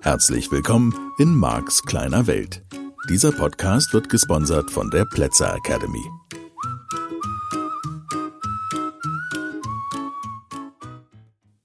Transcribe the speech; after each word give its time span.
Herzlich 0.00 0.50
willkommen 0.50 0.94
in 1.18 1.34
Marks 1.34 1.82
kleiner 1.82 2.26
Welt. 2.26 2.62
Dieser 3.10 3.30
Podcast 3.30 3.92
wird 3.92 4.08
gesponsert 4.08 4.70
von 4.70 4.88
der 4.90 5.04
Plätzer 5.04 5.54
Academy. 5.54 6.02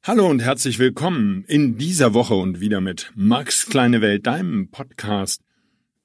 Hallo 0.04 0.28
und 0.28 0.42
herzlich 0.42 0.78
willkommen 0.80 1.46
in 1.48 1.78
dieser 1.78 2.14
Woche 2.14 2.34
und 2.34 2.60
wieder 2.60 2.82
mit 2.82 3.14
Max 3.16 3.68
kleine 3.68 4.02
Welt, 4.02 4.28
deinem 4.28 4.70
Podcast 4.70 5.42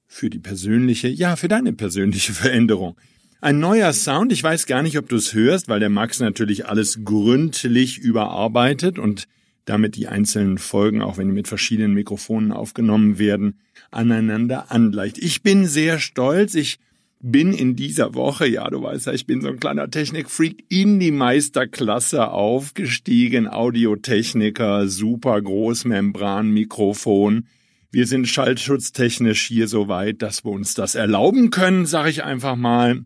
für 0.07 0.29
die 0.29 0.39
persönliche, 0.39 1.09
ja, 1.09 1.35
für 1.35 1.49
deine 1.49 1.73
persönliche 1.73 2.31
Veränderung. 2.33 2.95
Ein 3.41 3.59
neuer 3.59 3.93
Sound, 3.93 4.31
ich 4.31 4.41
weiß 4.41 4.65
gar 4.65 4.81
nicht, 4.81 4.97
ob 4.97 5.09
du 5.09 5.17
es 5.17 5.33
hörst, 5.33 5.67
weil 5.67 5.79
der 5.79 5.89
Max 5.89 6.19
natürlich 6.19 6.67
alles 6.67 7.03
gründlich 7.03 7.99
überarbeitet 7.99 8.97
und 8.97 9.27
damit 9.65 9.95
die 9.95 10.07
einzelnen 10.07 10.57
Folgen, 10.57 11.01
auch 11.01 11.17
wenn 11.17 11.27
die 11.27 11.33
mit 11.33 11.47
verschiedenen 11.47 11.93
Mikrofonen 11.93 12.51
aufgenommen 12.51 13.19
werden, 13.19 13.59
aneinander 13.91 14.71
angleicht. 14.71 15.17
Ich 15.17 15.43
bin 15.43 15.65
sehr 15.65 15.99
stolz. 15.99 16.55
Ich 16.55 16.79
bin 17.19 17.53
in 17.53 17.75
dieser 17.75 18.13
Woche, 18.13 18.47
ja, 18.47 18.69
du 18.69 18.83
weißt 18.83 19.07
ja, 19.07 19.13
ich 19.13 19.25
bin 19.25 19.41
so 19.41 19.47
ein 19.47 19.59
kleiner 19.59 19.89
Technikfreak, 19.89 20.65
in 20.69 20.99
die 20.99 21.11
Meisterklasse 21.11 22.29
aufgestiegen. 22.29 23.47
Audiotechniker, 23.47 24.87
super 24.87 25.41
Großmembranmikrofon. 25.41 27.47
Wir 27.91 28.07
sind 28.07 28.27
schallschutztechnisch 28.27 29.47
hier 29.47 29.67
so 29.67 29.87
weit, 29.87 30.21
dass 30.21 30.45
wir 30.45 30.51
uns 30.51 30.75
das 30.75 30.95
erlauben 30.95 31.49
können, 31.49 31.85
sage 31.85 32.09
ich 32.09 32.23
einfach 32.23 32.55
mal. 32.55 33.03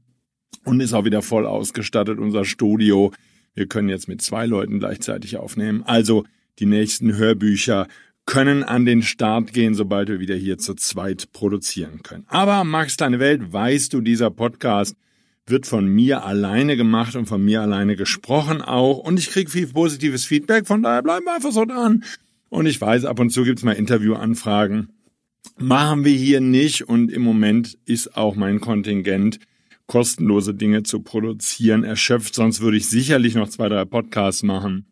Und 0.65 0.81
ist 0.81 0.93
auch 0.93 1.05
wieder 1.05 1.21
voll 1.21 1.45
ausgestattet, 1.45 2.19
unser 2.19 2.45
Studio. 2.45 3.11
Wir 3.53 3.67
können 3.67 3.89
jetzt 3.89 4.07
mit 4.07 4.21
zwei 4.21 4.45
Leuten 4.45 4.79
gleichzeitig 4.79 5.37
aufnehmen. 5.37 5.83
Also 5.83 6.25
die 6.59 6.65
nächsten 6.65 7.15
Hörbücher 7.15 7.87
können 8.25 8.63
an 8.63 8.85
den 8.85 9.01
Start 9.01 9.53
gehen, 9.53 9.73
sobald 9.73 10.09
wir 10.09 10.19
wieder 10.19 10.35
hier 10.35 10.59
zu 10.59 10.75
zweit 10.75 11.31
produzieren 11.33 12.03
können. 12.03 12.25
Aber 12.27 12.63
Max 12.63 12.95
Deine 12.95 13.19
Welt, 13.19 13.51
weißt 13.51 13.91
du, 13.91 14.01
dieser 14.01 14.29
Podcast 14.29 14.95
wird 15.47 15.65
von 15.65 15.87
mir 15.87 16.23
alleine 16.23 16.77
gemacht 16.77 17.15
und 17.15 17.25
von 17.25 17.43
mir 17.43 17.61
alleine 17.61 17.95
gesprochen 17.95 18.61
auch. 18.61 18.99
Und 18.99 19.17
ich 19.17 19.31
kriege 19.31 19.49
viel 19.49 19.67
positives 19.67 20.25
Feedback, 20.25 20.67
von 20.67 20.83
daher 20.83 21.01
bleiben 21.01 21.25
wir 21.25 21.33
einfach 21.33 21.51
so 21.51 21.65
dran. 21.65 22.03
Und 22.49 22.65
ich 22.67 22.79
weiß, 22.79 23.05
ab 23.05 23.19
und 23.19 23.31
zu 23.31 23.43
gibt's 23.43 23.63
mal 23.63 23.73
Interviewanfragen. 23.73 24.89
Machen 25.57 26.05
wir 26.05 26.13
hier 26.15 26.41
nicht 26.41 26.87
und 26.87 27.11
im 27.11 27.21
Moment 27.21 27.77
ist 27.85 28.15
auch 28.15 28.35
mein 28.35 28.59
Kontingent, 28.59 29.39
kostenlose 29.89 30.53
Dinge 30.53 30.83
zu 30.83 31.01
produzieren, 31.01 31.83
erschöpft. 31.83 32.35
Sonst 32.35 32.61
würde 32.61 32.77
ich 32.77 32.87
sicherlich 32.87 33.33
noch 33.33 33.49
zwei, 33.49 33.67
drei 33.69 33.85
Podcasts 33.85 34.43
machen 34.43 34.85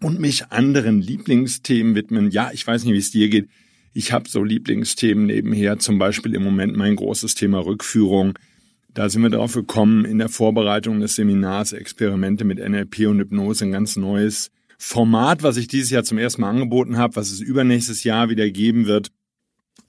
und 0.00 0.20
mich 0.20 0.46
anderen 0.50 1.02
Lieblingsthemen 1.02 1.96
widmen. 1.96 2.30
Ja, 2.30 2.50
ich 2.54 2.64
weiß 2.64 2.84
nicht, 2.84 2.94
wie 2.94 2.98
es 2.98 3.10
dir 3.10 3.28
geht. 3.28 3.48
Ich 3.92 4.12
habe 4.12 4.28
so 4.28 4.44
Lieblingsthemen 4.44 5.26
nebenher, 5.26 5.80
zum 5.80 5.98
Beispiel 5.98 6.34
im 6.34 6.44
Moment 6.44 6.76
mein 6.76 6.94
großes 6.94 7.34
Thema 7.34 7.58
Rückführung. 7.58 8.38
Da 8.94 9.08
sind 9.08 9.22
wir 9.22 9.30
drauf 9.30 9.54
gekommen, 9.54 10.04
in 10.04 10.18
der 10.18 10.28
Vorbereitung 10.28 11.00
des 11.00 11.16
Seminars 11.16 11.72
Experimente 11.72 12.44
mit 12.44 12.58
NLP 12.58 13.08
und 13.08 13.18
Hypnose, 13.18 13.64
ein 13.64 13.72
ganz 13.72 13.96
neues 13.96 14.52
Format, 14.78 15.42
was 15.42 15.56
ich 15.56 15.66
dieses 15.66 15.90
Jahr 15.90 16.04
zum 16.04 16.18
ersten 16.18 16.42
Mal 16.42 16.50
angeboten 16.50 16.98
habe, 16.98 17.16
was 17.16 17.32
es 17.32 17.40
übernächstes 17.40 18.04
Jahr 18.04 18.30
wieder 18.30 18.48
geben 18.48 18.86
wird. 18.86 19.10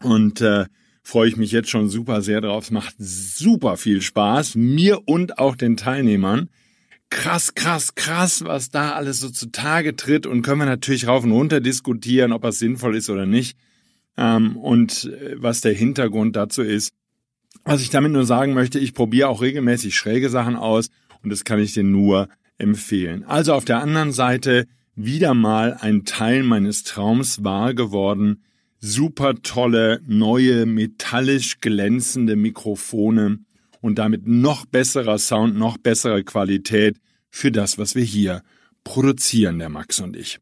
Und 0.02 0.42
äh, 0.42 0.66
freue 1.04 1.30
ich 1.30 1.38
mich 1.38 1.52
jetzt 1.52 1.70
schon 1.70 1.90
super 1.90 2.22
sehr 2.22 2.42
drauf. 2.42 2.66
Es 2.66 2.72
macht 2.72 2.96
super 2.98 3.78
viel 3.78 4.02
Spaß, 4.02 4.56
mir 4.56 5.08
und 5.08 5.40
auch 5.40 5.56
den 5.56 5.78
Teilnehmern 5.78 6.50
krass, 7.12 7.54
krass, 7.54 7.94
krass, 7.94 8.44
was 8.44 8.72
da 8.72 8.94
alles 8.94 9.20
so 9.20 9.30
zutage 9.30 9.96
tritt 9.96 10.26
und 10.26 10.42
können 10.42 10.62
wir 10.62 10.66
natürlich 10.66 11.08
rauf 11.08 11.24
und 11.24 11.32
runter 11.32 11.62
diskutieren, 11.62 12.32
ob 12.32 12.42
das 12.42 12.58
sinnvoll 12.58 12.96
ist 12.96 13.10
oder 13.12 13.28
nicht 13.28 13.56
ähm, 14.18 14.58
und 14.58 15.06
äh, 15.06 15.36
was 15.38 15.62
der 15.62 15.74
Hintergrund 15.74 16.36
dazu 16.36 16.64
ist. 16.64 16.94
Was 17.64 17.82
ich 17.82 17.92
damit 17.92 18.14
nur 18.14 18.26
sagen 18.26 18.54
möchte, 18.54 18.80
ich 18.80 18.96
probiere 18.96 19.28
auch 19.28 19.42
regelmäßig 19.42 19.96
schräge 19.96 20.30
Sachen 20.30 20.56
aus 20.56 20.90
und 21.22 21.30
das 21.30 21.44
kann 21.44 21.60
ich 21.60 21.74
dir 21.74 21.84
nur 21.84 22.30
empfehlen. 22.58 23.24
Also 23.26 23.54
auf 23.54 23.66
der 23.66 23.80
anderen 23.80 24.14
Seite 24.14 24.66
wieder 24.96 25.34
mal 25.34 25.78
ein 25.80 26.06
Teil 26.06 26.44
meines 26.44 26.84
Traums 26.84 27.44
wahr 27.44 27.74
geworden. 27.74 28.44
Super 28.84 29.36
tolle, 29.44 30.02
neue, 30.08 30.66
metallisch 30.66 31.60
glänzende 31.60 32.36
Mikrofone 32.36 33.40
und 33.80 34.00
damit 34.00 34.28
noch 34.28 34.66
besserer 34.66 35.20
Sound, 35.20 35.56
noch 35.56 35.78
bessere 35.78 36.24
Qualität 36.24 36.98
für 37.30 37.52
das, 37.52 37.78
was 37.78 37.94
wir 37.94 38.04
hier 38.04 38.42
produzieren, 38.84 39.60
der 39.60 39.70
Max 39.70 40.00
und 40.00 40.16
ich. 40.16 40.40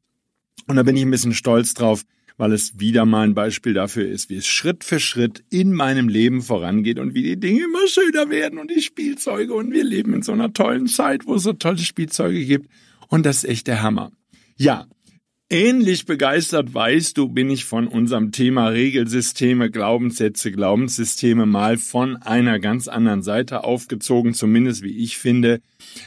Und 0.67 0.77
da 0.77 0.83
bin 0.83 0.95
ich 0.95 1.01
ein 1.03 1.11
bisschen 1.11 1.33
stolz 1.33 1.73
drauf, 1.73 2.03
weil 2.37 2.53
es 2.53 2.79
wieder 2.79 3.05
mal 3.05 3.27
ein 3.27 3.33
Beispiel 3.33 3.73
dafür 3.73 4.07
ist, 4.07 4.29
wie 4.29 4.37
es 4.37 4.47
Schritt 4.47 4.85
für 4.85 5.01
Schritt 5.01 5.43
in 5.49 5.73
meinem 5.73 6.07
Leben 6.07 6.41
vorangeht 6.41 6.97
und 6.97 7.13
wie 7.13 7.23
die 7.23 7.39
Dinge 7.39 7.65
immer 7.65 7.87
schöner 7.87 8.29
werden 8.29 8.57
und 8.57 8.71
die 8.71 8.81
Spielzeuge 8.81 9.53
und 9.53 9.73
wir 9.73 9.83
leben 9.83 10.13
in 10.13 10.21
so 10.21 10.31
einer 10.31 10.53
tollen 10.53 10.87
Zeit, 10.87 11.25
wo 11.25 11.35
es 11.35 11.43
so 11.43 11.51
tolle 11.51 11.79
Spielzeuge 11.79 12.45
gibt 12.45 12.69
und 13.09 13.25
das 13.25 13.43
ist 13.43 13.49
echt 13.49 13.67
der 13.67 13.81
Hammer. 13.81 14.13
Ja, 14.55 14.87
Ähnlich 15.51 16.05
begeistert, 16.05 16.75
weißt 16.75 17.17
du, 17.17 17.27
bin 17.27 17.49
ich 17.49 17.65
von 17.65 17.87
unserem 17.87 18.31
Thema 18.31 18.67
Regelsysteme, 18.67 19.71
Glaubenssätze, 19.71 20.51
Glaubenssysteme 20.51 21.47
mal 21.47 21.77
von 21.77 22.17
einer 22.17 22.59
ganz 22.59 22.87
anderen 22.87 23.23
Seite 23.23 23.63
aufgezogen, 23.63 24.35
zumindest 24.35 24.83
wie 24.83 24.95
ich 24.95 25.17
finde, 25.17 25.59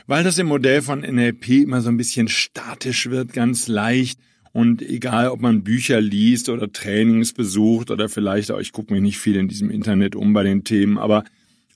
weil 0.06 0.22
das 0.22 0.38
im 0.38 0.46
Modell 0.46 0.80
von 0.80 1.00
NLP 1.00 1.62
immer 1.62 1.80
so 1.80 1.88
ein 1.88 1.96
bisschen 1.96 2.28
statisch 2.28 3.10
wird, 3.10 3.32
ganz 3.32 3.66
leicht. 3.66 4.20
Und 4.52 4.80
egal, 4.80 5.30
ob 5.30 5.40
man 5.40 5.64
Bücher 5.64 6.00
liest 6.00 6.48
oder 6.48 6.70
Trainings 6.70 7.32
besucht 7.32 7.90
oder 7.90 8.08
vielleicht 8.08 8.52
auch, 8.52 8.60
ich 8.60 8.70
gucke 8.70 8.92
mich 8.92 9.02
nicht 9.02 9.18
viel 9.18 9.34
in 9.34 9.48
diesem 9.48 9.70
Internet 9.70 10.14
um 10.14 10.34
bei 10.34 10.44
den 10.44 10.62
Themen, 10.62 10.98
aber 10.98 11.24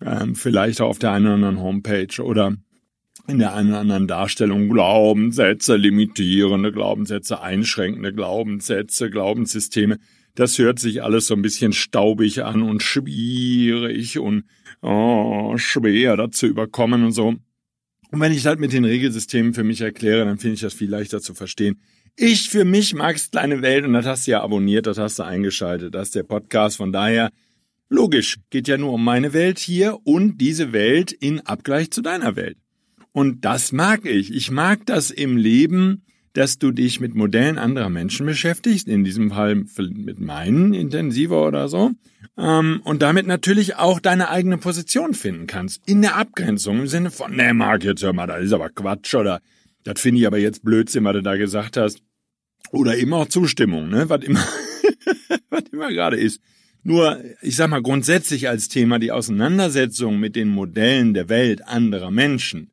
ähm, 0.00 0.36
vielleicht 0.36 0.80
auch 0.80 0.90
auf 0.90 0.98
der 1.00 1.10
einen 1.10 1.26
oder 1.26 1.34
anderen 1.34 1.60
Homepage 1.60 2.22
oder 2.22 2.54
in 3.28 3.38
der 3.38 3.54
einen 3.54 3.70
oder 3.70 3.80
anderen 3.80 4.06
Darstellung 4.06 4.68
Glaubenssätze, 4.68 5.76
limitierende 5.76 6.72
Glaubenssätze, 6.72 7.40
einschränkende 7.40 8.12
Glaubenssätze, 8.12 9.10
Glaubenssysteme. 9.10 9.98
Das 10.34 10.58
hört 10.58 10.78
sich 10.78 11.02
alles 11.02 11.26
so 11.26 11.34
ein 11.34 11.42
bisschen 11.42 11.72
staubig 11.72 12.44
an 12.44 12.62
und 12.62 12.82
schwierig 12.82 14.18
und 14.18 14.44
oh, 14.82 15.56
schwer 15.56 16.16
dazu 16.16 16.46
überkommen 16.46 17.04
und 17.04 17.12
so. 17.12 17.34
Und 18.12 18.20
wenn 18.20 18.32
ich 18.32 18.46
halt 18.46 18.60
mit 18.60 18.72
den 18.72 18.84
Regelsystemen 18.84 19.54
für 19.54 19.64
mich 19.64 19.80
erkläre, 19.80 20.24
dann 20.24 20.38
finde 20.38 20.54
ich 20.54 20.60
das 20.60 20.74
viel 20.74 20.90
leichter 20.90 21.20
zu 21.20 21.34
verstehen. 21.34 21.80
Ich 22.16 22.48
für 22.48 22.64
mich 22.64 22.94
mag's 22.94 23.30
kleine 23.30 23.60
Welt 23.60 23.84
und 23.84 23.92
das 23.92 24.06
hast 24.06 24.26
du 24.26 24.30
ja 24.30 24.42
abonniert, 24.42 24.86
das 24.86 24.98
hast 24.98 25.18
du 25.18 25.24
eingeschaltet, 25.24 25.94
das 25.94 26.08
ist 26.08 26.14
der 26.14 26.22
Podcast. 26.22 26.76
Von 26.76 26.92
daher, 26.92 27.30
logisch, 27.88 28.36
geht 28.50 28.68
ja 28.68 28.78
nur 28.78 28.92
um 28.92 29.04
meine 29.04 29.32
Welt 29.32 29.58
hier 29.58 29.98
und 30.04 30.38
diese 30.38 30.72
Welt 30.72 31.12
in 31.12 31.40
Abgleich 31.40 31.90
zu 31.90 32.00
deiner 32.00 32.36
Welt. 32.36 32.56
Und 33.16 33.46
das 33.46 33.72
mag 33.72 34.04
ich. 34.04 34.30
Ich 34.30 34.50
mag 34.50 34.84
das 34.84 35.10
im 35.10 35.38
Leben, 35.38 36.02
dass 36.34 36.58
du 36.58 36.70
dich 36.70 37.00
mit 37.00 37.14
Modellen 37.14 37.56
anderer 37.56 37.88
Menschen 37.88 38.26
beschäftigst, 38.26 38.88
in 38.88 39.04
diesem 39.04 39.30
Fall 39.30 39.54
mit 39.54 40.20
meinen 40.20 40.74
intensiver 40.74 41.46
oder 41.46 41.68
so, 41.68 41.92
ähm, 42.36 42.82
und 42.84 43.00
damit 43.00 43.26
natürlich 43.26 43.76
auch 43.76 44.00
deine 44.00 44.28
eigene 44.28 44.58
Position 44.58 45.14
finden 45.14 45.46
kannst. 45.46 45.80
In 45.88 46.02
der 46.02 46.16
Abgrenzung, 46.16 46.80
im 46.80 46.88
Sinne 46.88 47.10
von, 47.10 47.34
ne, 47.34 47.54
Marc, 47.54 47.84
jetzt 47.84 48.02
hör 48.02 48.12
mal, 48.12 48.26
das 48.26 48.44
ist 48.44 48.52
aber 48.52 48.68
Quatsch, 48.68 49.14
oder 49.14 49.40
das 49.82 49.98
finde 49.98 50.20
ich 50.20 50.26
aber 50.26 50.36
jetzt 50.36 50.62
Blödsinn, 50.62 51.04
was 51.04 51.14
du 51.14 51.22
da 51.22 51.36
gesagt 51.36 51.78
hast. 51.78 52.02
Oder 52.70 52.98
eben 52.98 53.14
auch 53.14 53.28
Zustimmung, 53.28 53.88
ne, 53.88 54.10
was 54.10 54.24
immer, 54.24 54.44
was 55.48 55.62
immer 55.72 55.88
gerade 55.88 56.18
ist. 56.18 56.42
Nur, 56.82 57.18
ich 57.40 57.56
sag 57.56 57.70
mal, 57.70 57.80
grundsätzlich 57.80 58.50
als 58.50 58.68
Thema 58.68 58.98
die 58.98 59.10
Auseinandersetzung 59.10 60.20
mit 60.20 60.36
den 60.36 60.48
Modellen 60.48 61.14
der 61.14 61.30
Welt 61.30 61.66
anderer 61.66 62.10
Menschen 62.10 62.72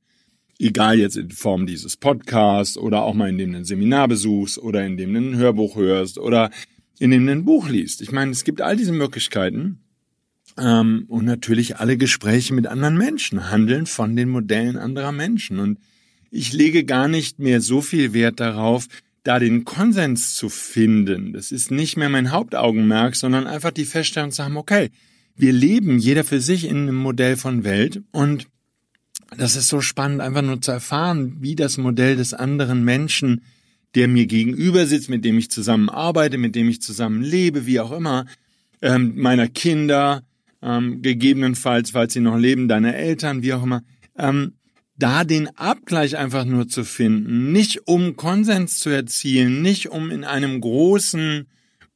Egal 0.63 0.98
jetzt 0.98 1.18
in 1.18 1.30
Form 1.30 1.68
dieses 1.68 1.98
Podcasts 1.98 2.77
oder 2.77 3.04
auch 3.04 3.13
mal 3.13 3.27
indem 3.27 3.51
du 3.51 3.57
ein 3.57 3.65
Seminar 3.65 4.07
besuchst 4.07 4.57
oder 4.57 4.86
indem 4.86 5.13
du 5.13 5.19
ein 5.19 5.36
Hörbuch 5.36 5.75
hörst 5.75 6.18
oder 6.18 6.51
indem 7.00 7.25
du 7.25 7.33
ein 7.33 7.44
Buch 7.44 7.68
liest. 7.68 8.01
Ich 8.01 8.13
meine, 8.13 8.31
es 8.31 8.45
gibt 8.45 8.62
all 8.62 8.77
diese 8.77 8.94
Möglichkeiten. 8.94 9.80
Ähm, 10.57 11.04
und 11.10 11.25
natürlich 11.25 11.77
alle 11.77 11.98
Gespräche 11.98 12.54
mit 12.54 12.68
anderen 12.68 12.98
Menschen 12.98 13.50
handeln 13.51 13.88
von 13.88 14.15
den 14.15 14.30
Modellen 14.30 14.77
anderer 14.77 15.12
Menschen. 15.12 15.60
Und 15.60 15.80
ich 16.31 16.54
lege 16.54 16.86
gar 16.86 17.09
nicht 17.09 17.39
mehr 17.39 17.59
so 17.59 17.81
viel 17.81 18.13
Wert 18.13 18.39
darauf, 18.39 18.88
da 19.24 19.39
den 19.39 19.66
Konsens 19.66 20.36
zu 20.36 20.48
finden. 20.48 21.33
Das 21.33 21.51
ist 21.51 21.71
nicht 21.71 21.98
mehr 21.98 22.09
mein 22.09 22.31
Hauptaugenmerk, 22.31 23.18
sondern 23.18 23.48
einfach 23.48 23.71
die 23.71 23.86
Feststellung 23.86 24.31
zu 24.31 24.45
haben, 24.45 24.56
okay, 24.56 24.92
wir 25.36 25.51
leben 25.51 25.98
jeder 25.98 26.24
für 26.24 26.39
sich 26.39 26.66
in 26.66 26.77
einem 26.77 26.95
Modell 26.95 27.36
von 27.36 27.66
Welt 27.66 28.01
und 28.12 28.48
das 29.38 29.56
ist 29.56 29.68
so 29.68 29.81
spannend, 29.81 30.21
einfach 30.21 30.41
nur 30.41 30.62
zu 30.62 30.71
erfahren, 30.71 31.38
wie 31.39 31.56
das 31.56 31.77
Modell 31.77 32.15
des 32.15 32.33
anderen 32.33 32.83
Menschen, 32.83 33.41
der 33.95 34.07
mir 34.07 34.25
gegenüber 34.25 34.85
sitzt, 34.85 35.09
mit 35.09 35.24
dem 35.24 35.38
ich 35.38 35.51
zusammen 35.51 35.89
arbeite, 35.89 36.38
mit 36.38 36.56
dem 36.56 36.69
ich 36.69 36.81
zusammen 36.81 37.21
lebe, 37.21 37.65
wie 37.65 37.80
auch 37.80 37.91
immer, 37.91 38.25
ähm, 38.81 39.13
meiner 39.15 39.47
Kinder, 39.47 40.24
ähm, 40.62 41.01
gegebenenfalls, 41.01 41.91
falls 41.91 42.13
sie 42.13 42.21
noch 42.21 42.38
leben, 42.38 42.68
deiner 42.68 42.95
Eltern, 42.95 43.44
wie 43.44 43.53
auch 43.53 43.63
immer, 43.63 43.83
ähm, 44.18 44.53
da 44.97 45.24
den 45.24 45.47
Abgleich 45.57 46.18
einfach 46.18 46.45
nur 46.45 46.68
zu 46.68 46.83
finden, 46.83 47.51
nicht 47.51 47.88
um 47.88 48.15
Konsens 48.15 48.80
zu 48.80 48.89
erzielen, 48.89 49.62
nicht 49.62 49.89
um 49.89 50.12
in 50.12 50.24
einem 50.24 50.62
großen 50.62 51.47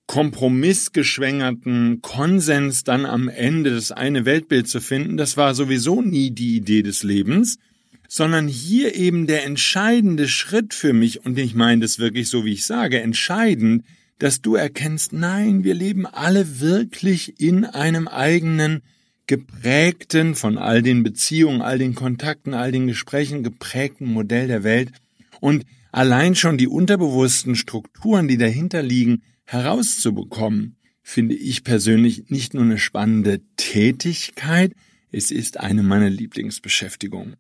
kompromissgeschwängerten 0.08 2.02
Konsens 2.02 2.84
dann 2.84 3.06
am 3.06 3.28
Ende 3.30 3.76
das 3.76 3.92
eine 3.92 4.26
Weltbild 4.26 4.68
zu 4.68 4.80
finden, 4.80 5.18
das 5.18 5.38
war 5.38 5.54
sowieso 5.54 6.02
nie 6.02 6.32
die 6.32 6.56
Idee 6.56 6.82
des 6.82 7.04
Lebens, 7.04 7.60
sondern 8.08 8.48
hier 8.48 8.96
eben 8.96 9.28
der 9.28 9.46
entscheidende 9.46 10.28
Schritt 10.28 10.74
für 10.74 10.94
mich, 10.94 11.26
und 11.26 11.38
ich 11.38 11.56
meine 11.56 11.82
das 11.82 12.00
wirklich 12.00 12.30
so, 12.30 12.46
wie 12.46 12.54
ich 12.54 12.66
sage, 12.66 13.02
entscheidend, 13.02 13.84
dass 14.18 14.42
du 14.42 14.56
erkennst, 14.56 15.14
nein, 15.14 15.64
wir 15.64 15.74
leben 15.74 16.06
alle 16.06 16.60
wirklich 16.60 17.40
in 17.40 17.66
einem 17.66 18.08
eigenen, 18.08 18.82
geprägten, 19.28 20.36
von 20.36 20.58
all 20.58 20.82
den 20.82 21.04
Beziehungen, 21.04 21.62
all 21.62 21.78
den 21.78 21.94
Kontakten, 21.94 22.54
all 22.54 22.72
den 22.72 22.88
Gesprächen 22.88 23.44
geprägten 23.44 24.06
Modell 24.06 24.48
der 24.48 24.64
Welt. 24.64 24.92
Und 25.42 25.66
allein 25.92 26.34
schon 26.34 26.58
die 26.58 26.68
unterbewussten 26.68 27.56
Strukturen, 27.56 28.28
die 28.28 28.38
dahinter 28.38 28.82
liegen, 28.82 29.22
herauszubekommen, 29.48 30.76
finde 31.02 31.36
ich 31.36 31.64
persönlich 31.64 32.30
nicht 32.30 32.54
nur 32.54 32.64
eine 32.64 32.78
spannende 32.78 33.42
Tätigkeit, 33.56 34.74
es 35.12 35.32
ist 35.32 35.60
eine 35.60 35.82
meiner 35.82 36.10
Lieblingsbeschäftigungen. 36.10 37.38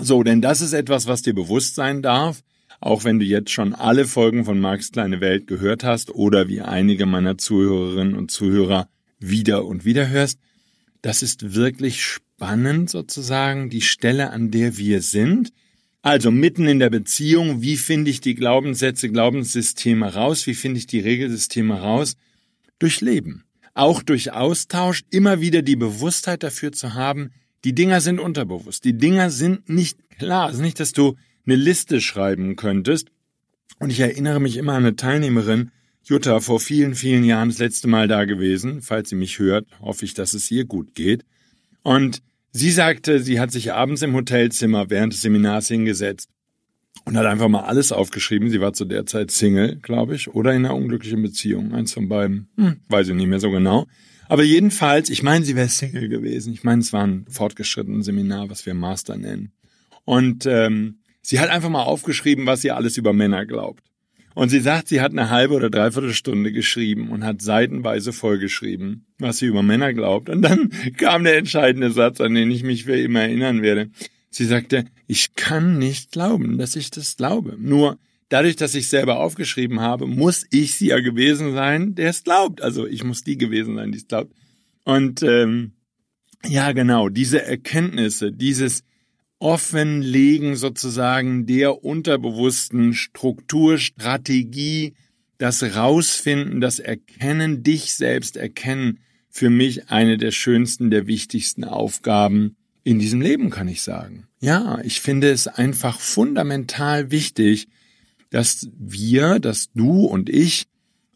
So, 0.00 0.22
denn 0.22 0.40
das 0.40 0.62
ist 0.62 0.72
etwas, 0.72 1.06
was 1.06 1.22
dir 1.22 1.34
bewusst 1.34 1.74
sein 1.74 2.02
darf, 2.02 2.42
auch 2.80 3.04
wenn 3.04 3.18
du 3.18 3.24
jetzt 3.24 3.50
schon 3.50 3.74
alle 3.74 4.06
Folgen 4.06 4.44
von 4.44 4.58
Marx 4.58 4.92
kleine 4.92 5.20
Welt 5.20 5.46
gehört 5.46 5.84
hast 5.84 6.10
oder 6.14 6.48
wie 6.48 6.62
einige 6.62 7.06
meiner 7.06 7.38
Zuhörerinnen 7.38 8.14
und 8.14 8.30
Zuhörer 8.30 8.88
wieder 9.18 9.64
und 9.66 9.84
wieder 9.84 10.08
hörst. 10.08 10.40
Das 11.02 11.22
ist 11.22 11.54
wirklich 11.54 12.02
spannend 12.02 12.90
sozusagen, 12.90 13.70
die 13.70 13.82
Stelle, 13.82 14.30
an 14.30 14.50
der 14.50 14.76
wir 14.78 15.02
sind. 15.02 15.52
Also 16.06 16.30
mitten 16.30 16.68
in 16.68 16.78
der 16.78 16.88
Beziehung, 16.88 17.62
wie 17.62 17.76
finde 17.76 18.12
ich 18.12 18.20
die 18.20 18.36
Glaubenssätze, 18.36 19.08
Glaubenssysteme 19.08 20.14
raus? 20.14 20.46
Wie 20.46 20.54
finde 20.54 20.78
ich 20.78 20.86
die 20.86 21.00
Regelsysteme 21.00 21.80
raus? 21.80 22.14
Durch 22.78 23.00
Leben. 23.00 23.42
Auch 23.74 24.04
durch 24.04 24.30
Austausch, 24.30 25.02
immer 25.10 25.40
wieder 25.40 25.62
die 25.62 25.74
Bewusstheit 25.74 26.44
dafür 26.44 26.70
zu 26.70 26.94
haben, 26.94 27.32
die 27.64 27.74
Dinger 27.74 28.00
sind 28.00 28.20
unterbewusst. 28.20 28.84
Die 28.84 28.96
Dinger 28.96 29.30
sind 29.30 29.68
nicht 29.68 29.98
klar. 30.16 30.48
Es 30.48 30.54
ist 30.54 30.60
nicht, 30.60 30.78
dass 30.78 30.92
du 30.92 31.16
eine 31.44 31.56
Liste 31.56 32.00
schreiben 32.00 32.54
könntest. 32.54 33.08
Und 33.80 33.90
ich 33.90 33.98
erinnere 33.98 34.38
mich 34.38 34.58
immer 34.58 34.74
an 34.74 34.84
eine 34.84 34.94
Teilnehmerin, 34.94 35.72
Jutta, 36.04 36.38
vor 36.38 36.60
vielen, 36.60 36.94
vielen 36.94 37.24
Jahren 37.24 37.48
das 37.48 37.58
letzte 37.58 37.88
Mal 37.88 38.06
da 38.06 38.26
gewesen. 38.26 38.80
Falls 38.80 39.08
sie 39.08 39.16
mich 39.16 39.40
hört, 39.40 39.66
hoffe 39.80 40.04
ich, 40.04 40.14
dass 40.14 40.34
es 40.34 40.52
ihr 40.52 40.66
gut 40.66 40.94
geht. 40.94 41.24
Und 41.82 42.22
sie 42.56 42.70
sagte, 42.70 43.20
sie 43.20 43.38
hat 43.38 43.52
sich 43.52 43.72
abends 43.72 44.02
im 44.02 44.14
Hotelzimmer 44.14 44.90
während 44.90 45.12
des 45.12 45.22
Seminars 45.22 45.68
hingesetzt 45.68 46.30
und 47.04 47.16
hat 47.16 47.26
einfach 47.26 47.48
mal 47.48 47.64
alles 47.64 47.92
aufgeschrieben. 47.92 48.50
Sie 48.50 48.60
war 48.60 48.72
zu 48.72 48.84
der 48.84 49.06
Zeit 49.06 49.30
Single, 49.30 49.76
glaube 49.76 50.14
ich, 50.14 50.28
oder 50.28 50.52
in 50.52 50.64
einer 50.64 50.74
unglücklichen 50.74 51.22
Beziehung. 51.22 51.74
Eins 51.74 51.92
von 51.92 52.08
beiden. 52.08 52.48
Hm, 52.56 52.80
weiß 52.88 53.08
ich 53.08 53.14
nicht 53.14 53.28
mehr 53.28 53.40
so 53.40 53.50
genau. 53.50 53.86
Aber 54.28 54.42
jedenfalls, 54.42 55.08
ich 55.08 55.22
meine, 55.22 55.44
sie 55.44 55.54
wäre 55.54 55.68
Single 55.68 56.08
gewesen. 56.08 56.52
Ich 56.52 56.64
meine, 56.64 56.80
es 56.80 56.92
war 56.92 57.06
ein 57.06 57.26
fortgeschrittenes 57.28 58.06
Seminar, 58.06 58.50
was 58.50 58.66
wir 58.66 58.74
Master 58.74 59.16
nennen. 59.16 59.52
Und 60.04 60.46
ähm, 60.46 60.98
sie 61.22 61.38
hat 61.38 61.50
einfach 61.50 61.68
mal 61.68 61.84
aufgeschrieben, 61.84 62.46
was 62.46 62.62
sie 62.62 62.72
alles 62.72 62.96
über 62.96 63.12
Männer 63.12 63.46
glaubt. 63.46 63.84
Und 64.36 64.50
sie 64.50 64.60
sagt, 64.60 64.88
sie 64.88 65.00
hat 65.00 65.12
eine 65.12 65.30
halbe 65.30 65.54
oder 65.54 65.70
dreiviertel 65.70 66.12
Stunde 66.12 66.52
geschrieben 66.52 67.08
und 67.08 67.24
hat 67.24 67.40
seitenweise 67.40 68.12
vollgeschrieben, 68.12 69.06
was 69.18 69.38
sie 69.38 69.46
über 69.46 69.62
Männer 69.62 69.94
glaubt. 69.94 70.28
Und 70.28 70.42
dann 70.42 70.70
kam 70.98 71.24
der 71.24 71.38
entscheidende 71.38 71.90
Satz, 71.90 72.20
an 72.20 72.34
den 72.34 72.50
ich 72.50 72.62
mich 72.62 72.84
für 72.84 72.98
immer 72.98 73.22
erinnern 73.22 73.62
werde. 73.62 73.88
Sie 74.28 74.44
sagte, 74.44 74.84
ich 75.06 75.36
kann 75.36 75.78
nicht 75.78 76.12
glauben, 76.12 76.58
dass 76.58 76.76
ich 76.76 76.90
das 76.90 77.16
glaube. 77.16 77.56
Nur 77.58 77.98
dadurch, 78.28 78.56
dass 78.56 78.74
ich 78.74 78.88
selber 78.88 79.20
aufgeschrieben 79.20 79.80
habe, 79.80 80.06
muss 80.06 80.44
ich 80.50 80.74
sie 80.74 80.88
ja 80.88 81.00
gewesen 81.00 81.54
sein, 81.54 81.94
der 81.94 82.10
es 82.10 82.22
glaubt. 82.22 82.60
Also 82.60 82.86
ich 82.86 83.04
muss 83.04 83.24
die 83.24 83.38
gewesen 83.38 83.76
sein, 83.76 83.90
die 83.90 83.98
es 83.98 84.06
glaubt. 84.06 84.34
Und 84.84 85.22
ähm, 85.22 85.72
ja, 86.46 86.72
genau, 86.72 87.08
diese 87.08 87.42
Erkenntnisse, 87.42 88.32
dieses 88.32 88.84
Offenlegen 89.38 90.56
sozusagen 90.56 91.46
der 91.46 91.84
unterbewussten 91.84 92.94
Struktur, 92.94 93.78
Strategie, 93.78 94.94
das 95.38 95.62
Rausfinden, 95.62 96.60
das 96.60 96.78
Erkennen, 96.78 97.62
dich 97.62 97.94
selbst 97.94 98.36
erkennen, 98.36 99.00
für 99.28 99.50
mich 99.50 99.90
eine 99.90 100.16
der 100.16 100.30
schönsten, 100.30 100.90
der 100.90 101.06
wichtigsten 101.06 101.64
Aufgaben 101.64 102.56
in 102.84 102.98
diesem 102.98 103.20
Leben, 103.20 103.50
kann 103.50 103.68
ich 103.68 103.82
sagen. 103.82 104.26
Ja, 104.40 104.80
ich 104.82 105.00
finde 105.00 105.30
es 105.30 105.46
einfach 105.46 106.00
fundamental 106.00 107.10
wichtig, 107.10 107.68
dass 108.30 108.68
wir, 108.78 109.38
dass 109.38 109.70
du 109.74 110.06
und 110.06 110.30
ich 110.30 110.66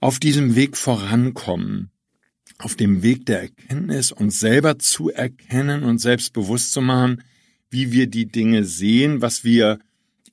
auf 0.01 0.19
diesem 0.19 0.55
Weg 0.57 0.77
vorankommen, 0.77 1.91
auf 2.59 2.77
dem 2.77 3.03
Weg 3.03 3.25
der 3.27 3.43
Erkenntnis, 3.43 4.13
uns 4.13 4.39
selber 4.41 4.79
zu 4.79 5.11
erkennen 5.11 5.83
und 5.83 5.99
selbstbewusst 5.99 6.73
zu 6.73 6.83
machen, 6.83 7.23
wie 7.71 7.93
wir 7.93 8.07
die 8.07 8.27
Dinge 8.27 8.65
sehen, 8.65 9.23
was 9.23 9.45
wir 9.45 9.79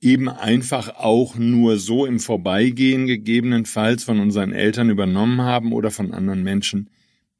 eben 0.00 0.28
einfach 0.28 0.96
auch 0.96 1.36
nur 1.36 1.78
so 1.78 2.06
im 2.06 2.20
Vorbeigehen 2.20 3.06
gegebenenfalls 3.06 4.04
von 4.04 4.20
unseren 4.20 4.52
Eltern 4.52 4.90
übernommen 4.90 5.40
haben 5.40 5.72
oder 5.72 5.90
von 5.90 6.12
anderen 6.12 6.42
Menschen, 6.42 6.90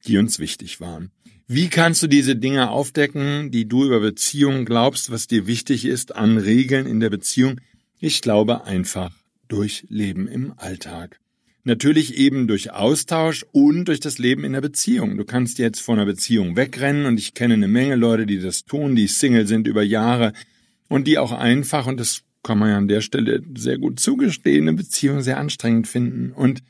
die 0.06 0.18
uns 0.18 0.38
wichtig 0.38 0.80
waren. 0.80 1.10
Wie 1.46 1.68
kannst 1.68 2.02
du 2.02 2.08
diese 2.08 2.36
Dinge 2.36 2.70
aufdecken, 2.70 3.50
die 3.50 3.66
du 3.66 3.84
über 3.84 4.00
Beziehungen 4.00 4.64
glaubst, 4.64 5.10
was 5.10 5.28
dir 5.28 5.46
wichtig 5.46 5.84
ist 5.84 6.14
an 6.14 6.36
Regeln 6.36 6.86
in 6.86 7.00
der 7.00 7.10
Beziehung? 7.10 7.60
Ich 8.00 8.20
glaube 8.20 8.64
einfach 8.64 9.12
durch 9.48 9.86
Leben 9.88 10.28
im 10.28 10.52
Alltag. 10.56 11.20
Natürlich 11.64 12.16
eben 12.16 12.46
durch 12.46 12.72
Austausch 12.72 13.44
und 13.52 13.86
durch 13.86 14.00
das 14.00 14.18
Leben 14.18 14.44
in 14.44 14.52
der 14.52 14.60
Beziehung. 14.60 15.16
Du 15.16 15.24
kannst 15.24 15.58
jetzt 15.58 15.80
von 15.80 15.98
einer 15.98 16.06
Beziehung 16.06 16.56
wegrennen 16.56 17.06
und 17.06 17.18
ich 17.18 17.34
kenne 17.34 17.54
eine 17.54 17.68
Menge 17.68 17.96
Leute, 17.96 18.26
die 18.26 18.38
das 18.38 18.64
tun, 18.64 18.96
die 18.96 19.06
Single 19.06 19.46
sind 19.46 19.66
über 19.66 19.82
Jahre 19.82 20.32
und 20.88 21.06
die 21.06 21.18
auch 21.18 21.32
einfach, 21.32 21.86
und 21.86 22.00
das 22.00 22.22
kann 22.42 22.58
man 22.58 22.70
ja 22.70 22.78
an 22.78 22.88
der 22.88 23.00
Stelle 23.00 23.42
sehr 23.56 23.78
gut 23.78 24.00
zugestehen, 24.00 24.68
eine 24.68 24.76
Beziehung 24.76 25.20
sehr 25.20 25.38
anstrengend 25.38 25.88
finden. 25.88 26.32
Und 26.32 26.62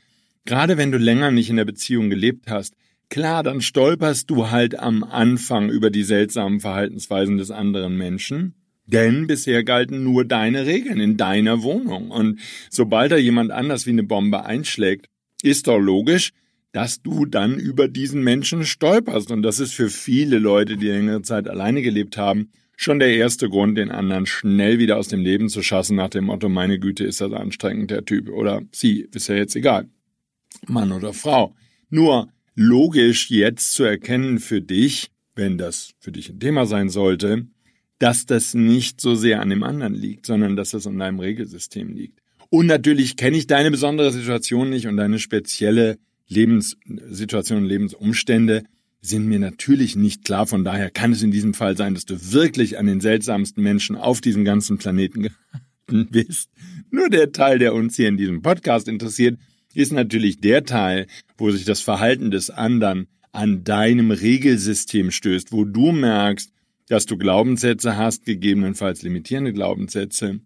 gerade 0.44 0.76
wenn 0.76 0.90
du 0.90 0.99
länger 0.99 1.31
nicht 1.31 1.50
in 1.50 1.56
der 1.56 1.64
Beziehung 1.64 2.11
gelebt 2.11 2.50
hast, 2.50 2.75
klar, 3.11 3.43
dann 3.43 3.61
stolperst 3.61 4.29
du 4.31 4.50
halt 4.50 4.79
am 4.79 5.05
Anfang 5.05 5.70
über 5.70 5.90
die 5.90 6.02
seltsamen 6.02 6.61
Verhaltensweisen 6.61 7.38
des 7.38 7.50
anderen 7.50 7.96
Menschen. 7.96 8.55
Denn 8.88 9.26
bisher 9.26 9.64
galten 9.64 10.02
nur 10.02 10.25
deine 10.25 10.64
Regeln 10.64 10.99
in 10.99 11.16
deiner 11.18 11.62
Wohnung. 11.62 12.11
Und 12.11 12.40
sobald 12.71 13.12
da 13.12 13.16
jemand 13.16 13.50
anders 13.50 13.87
wie 13.87 13.90
eine 13.90 14.02
Bombe 14.02 14.45
einschlägt, 14.45 15.09
ist 15.42 15.66
doch 15.66 15.78
logisch, 15.78 16.33
dass 16.73 17.02
du 17.02 17.26
dann 17.26 17.59
über 17.59 17.87
diesen 17.87 18.23
Menschen 18.23 18.64
stolperst. 18.64 19.30
Und 19.30 19.42
das 19.42 19.61
ist 19.61 19.75
für 19.75 19.90
viele 19.90 20.38
Leute, 20.38 20.78
die 20.78 20.88
längere 20.88 21.23
Zeit 21.23 21.49
alleine 21.49 21.83
gelebt 21.83 22.16
haben, 22.16 22.50
schon 22.76 22.99
der 22.99 23.14
erste 23.14 23.50
Grund, 23.50 23.76
den 23.76 23.90
anderen 23.90 24.25
schnell 24.25 24.78
wieder 24.78 24.97
aus 24.97 25.09
dem 25.09 25.21
Leben 25.21 25.50
zu 25.50 25.62
schassen, 25.62 25.97
nach 25.97 26.09
dem 26.09 26.25
Motto, 26.25 26.49
meine 26.49 26.78
Güte, 26.78 27.04
ist 27.04 27.21
das 27.21 27.33
anstrengend, 27.33 27.90
der 27.90 28.07
Typ. 28.07 28.30
Oder 28.30 28.62
sie, 28.73 29.07
ist 29.12 29.28
ja 29.28 29.35
jetzt 29.35 29.54
egal. 29.54 29.88
Mann 30.66 30.92
oder 30.92 31.12
Frau. 31.12 31.54
Nur 31.90 32.28
logisch 32.54 33.30
jetzt 33.30 33.75
zu 33.75 33.85
erkennen 33.85 34.38
für 34.38 34.62
dich, 34.62 35.11
wenn 35.35 35.59
das 35.59 35.92
für 36.00 36.11
dich 36.12 36.30
ein 36.30 36.40
Thema 36.40 36.66
sein 36.66 36.88
sollte, 36.88 37.47
dass 37.99 38.26
das 38.26 38.55
nicht 38.55 39.00
so 39.00 39.14
sehr 39.14 39.40
an 39.40 39.50
dem 39.50 39.62
anderen 39.62 39.95
liegt, 39.95 40.26
sondern 40.26 40.57
dass 40.57 40.71
das 40.71 40.87
an 40.87 40.99
deinem 40.99 41.19
Regelsystem 41.19 41.93
liegt. 41.93 42.21
Und 42.50 42.67
natürlich 42.67 43.17
kenne 43.17 43.37
ich 43.37 43.47
deine 43.47 43.71
besondere 43.71 44.12
Situation 44.12 44.71
nicht 44.71 44.87
und 44.87 44.97
deine 44.97 45.19
spezielle 45.19 45.99
Lebenssituation 46.28 47.59
und 47.59 47.69
Lebensumstände 47.69 48.64
sind 49.00 49.26
mir 49.26 49.38
natürlich 49.38 49.97
nicht 49.97 50.25
klar. 50.25 50.47
Von 50.47 50.64
daher 50.64 50.90
kann 50.90 51.12
es 51.12 51.23
in 51.23 51.31
diesem 51.31 51.55
Fall 51.55 51.76
sein, 51.76 51.95
dass 51.95 52.05
du 52.05 52.33
wirklich 52.33 52.78
an 52.78 52.87
den 52.87 53.00
seltsamsten 53.00 53.62
Menschen 53.62 53.97
auf 53.97 54.21
diesem 54.21 54.45
ganzen 54.45 54.78
Planeten 54.78 55.23
geraten 55.23 56.09
bist. 56.11 56.50
Nur 56.90 57.09
der 57.09 57.33
Teil, 57.33 57.59
der 57.59 57.75
uns 57.75 57.97
hier 57.97 58.09
in 58.09 58.17
diesem 58.17 58.43
Podcast 58.43 58.88
interessiert, 58.88 59.38
ist 59.75 59.93
natürlich 59.93 60.40
der 60.40 60.64
Teil, 60.64 61.07
wo 61.37 61.50
sich 61.50 61.64
das 61.64 61.81
Verhalten 61.81 62.31
des 62.31 62.50
anderen 62.50 63.07
an 63.33 63.62
deinem 63.62 64.11
Regelsystem 64.11 65.11
stößt, 65.11 65.52
wo 65.52 65.64
du 65.64 65.93
merkst, 65.93 66.50
dass 66.88 67.07
du 67.07 67.16
Glaubenssätze 67.16 67.97
hast, 67.97 68.25
gegebenenfalls 68.25 69.02
limitierende 69.02 69.52
Glaubenssätze, 69.52 70.40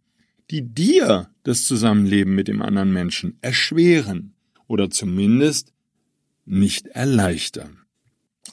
die 0.51 0.63
dir 0.63 1.31
das 1.45 1.65
Zusammenleben 1.65 2.35
mit 2.35 2.49
dem 2.49 2.63
anderen 2.63 2.93
Menschen 2.93 3.39
erschweren 3.41 4.35
oder 4.67 4.91
zumindest 4.91 5.73
nicht 6.45 6.89
erleichtern. 6.89 7.79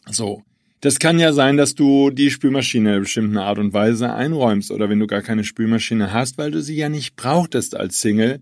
So. 0.10 0.44
Das 0.82 1.00
kann 1.00 1.20
ja 1.20 1.34
sein, 1.34 1.58
dass 1.58 1.76
du 1.76 2.10
die 2.10 2.32
Spülmaschine 2.32 2.90
in 2.90 2.94
einer 2.94 3.02
bestimmten 3.02 3.38
Art 3.38 3.60
und 3.60 3.74
Weise 3.74 4.14
einräumst 4.14 4.72
oder 4.72 4.90
wenn 4.90 5.00
du 5.00 5.08
gar 5.08 5.22
keine 5.22 5.44
Spülmaschine 5.44 6.14
hast, 6.14 6.38
weil 6.38 6.52
du 6.52 6.62
sie 6.62 6.76
ja 6.76 6.88
nicht 6.88 7.18
brauchtest 7.18 7.76
als 7.76 8.00
Single, 8.00 8.42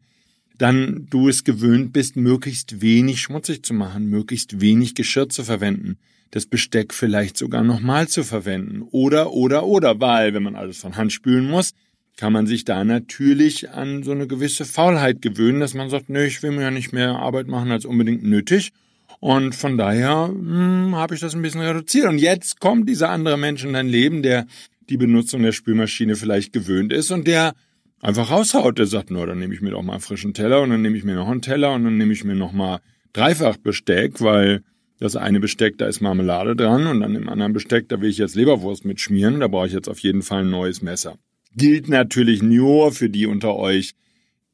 dann 0.60 1.08
du 1.10 1.30
es 1.30 1.44
gewöhnt 1.44 1.94
bist, 1.94 2.16
möglichst 2.16 2.82
wenig 2.82 3.22
schmutzig 3.22 3.64
zu 3.64 3.74
machen, 3.74 4.08
möglichst 4.08 4.62
wenig 4.62 4.94
Geschirr 4.94 5.30
zu 5.30 5.44
verwenden, 5.44 5.98
das 6.32 6.46
Besteck 6.46 6.94
vielleicht 6.94 7.38
sogar 7.38 7.64
nochmal 7.64 8.08
zu 8.08 8.24
verwenden. 8.24 8.84
Oder, 8.92 9.32
oder, 9.32 9.66
oder, 9.66 10.00
weil, 10.00 10.34
wenn 10.34 10.44
man 10.44 10.56
alles 10.56 10.78
von 10.78 10.98
Hand 10.98 11.14
spülen 11.14 11.50
muss, 11.50 11.74
kann 12.18 12.34
man 12.34 12.48
sich 12.48 12.66
da 12.66 12.84
natürlich 12.84 13.70
an 13.70 14.04
so 14.04 14.12
eine 14.12 14.28
gewisse 14.28 14.66
Faulheit 14.66 15.22
gewöhnen, 15.22 15.60
dass 15.60 15.74
man 15.74 15.90
sagt, 15.90 16.10
nö, 16.10 16.26
ich 16.26 16.42
will 16.42 16.52
mir 16.52 16.64
ja 16.64 16.72
nicht 16.72 16.92
mehr 16.92 17.18
Arbeit 17.18 17.48
machen 17.48 17.72
als 17.72 17.86
unbedingt 17.86 18.24
nötig. 18.24 18.72
Und 19.20 19.56
von 19.56 19.78
daher 19.78 20.28
hm, 20.28 20.96
habe 20.96 21.16
ich 21.16 21.22
das 21.22 21.36
ein 21.36 21.42
bisschen 21.42 21.62
reduziert. 21.62 22.08
Und 22.08 22.18
jetzt 22.18 22.60
kommt 22.60 22.90
dieser 22.90 23.10
andere 23.10 23.38
Mensch 23.38 23.64
in 23.64 23.74
dein 23.74 23.88
Leben, 23.88 24.24
der 24.24 24.48
die 24.90 24.98
Benutzung 24.98 25.44
der 25.44 25.52
Spülmaschine 25.52 26.16
vielleicht 26.16 26.54
gewöhnt 26.54 26.92
ist 26.92 27.12
und 27.12 27.28
der 27.28 27.54
einfach 28.02 28.32
raushaut. 28.32 28.80
Der 28.80 28.88
sagt, 28.88 29.12
nur, 29.12 29.28
dann 29.28 29.40
nehme 29.40 29.54
ich 29.54 29.62
mir 29.62 29.72
doch 29.72 29.84
mal 29.84 29.94
einen 29.94 30.02
frischen 30.02 30.34
Teller 30.34 30.62
und 30.62 30.72
dann 30.72 30.82
nehme 30.82 30.98
ich 30.98 31.04
mir 31.04 31.16
noch 31.16 31.30
einen 31.30 31.42
Teller 31.42 31.74
und 31.74 31.84
dann 31.84 31.98
nehme 31.98 32.14
ich 32.14 32.24
mir 32.24 32.36
noch 32.36 32.52
mal 32.52 32.80
dreifach 33.14 33.58
Besteck, 33.58 34.22
weil 34.22 34.64
das 35.00 35.16
eine 35.16 35.40
Besteck, 35.40 35.78
da 35.78 35.88
ist 35.88 36.02
Marmelade 36.02 36.56
dran 36.56 36.88
und 36.88 37.04
an 37.04 37.14
dem 37.14 37.30
anderen 37.30 37.54
Besteck, 37.54 37.88
da 37.90 38.02
will 38.02 38.10
ich 38.10 38.18
jetzt 38.18 38.36
Leberwurst 38.36 38.86
mitschmieren, 38.86 39.40
da 39.40 39.48
brauche 39.48 39.68
ich 39.68 39.74
jetzt 39.74 39.90
auf 39.90 40.00
jeden 40.00 40.22
Fall 40.22 40.42
ein 40.42 40.50
neues 40.50 40.82
Messer. 40.82 41.18
Gilt 41.56 41.88
natürlich 41.90 42.42
nur 42.42 42.92
für 42.92 43.10
die 43.10 43.26
unter 43.26 43.56
euch, 43.56 43.94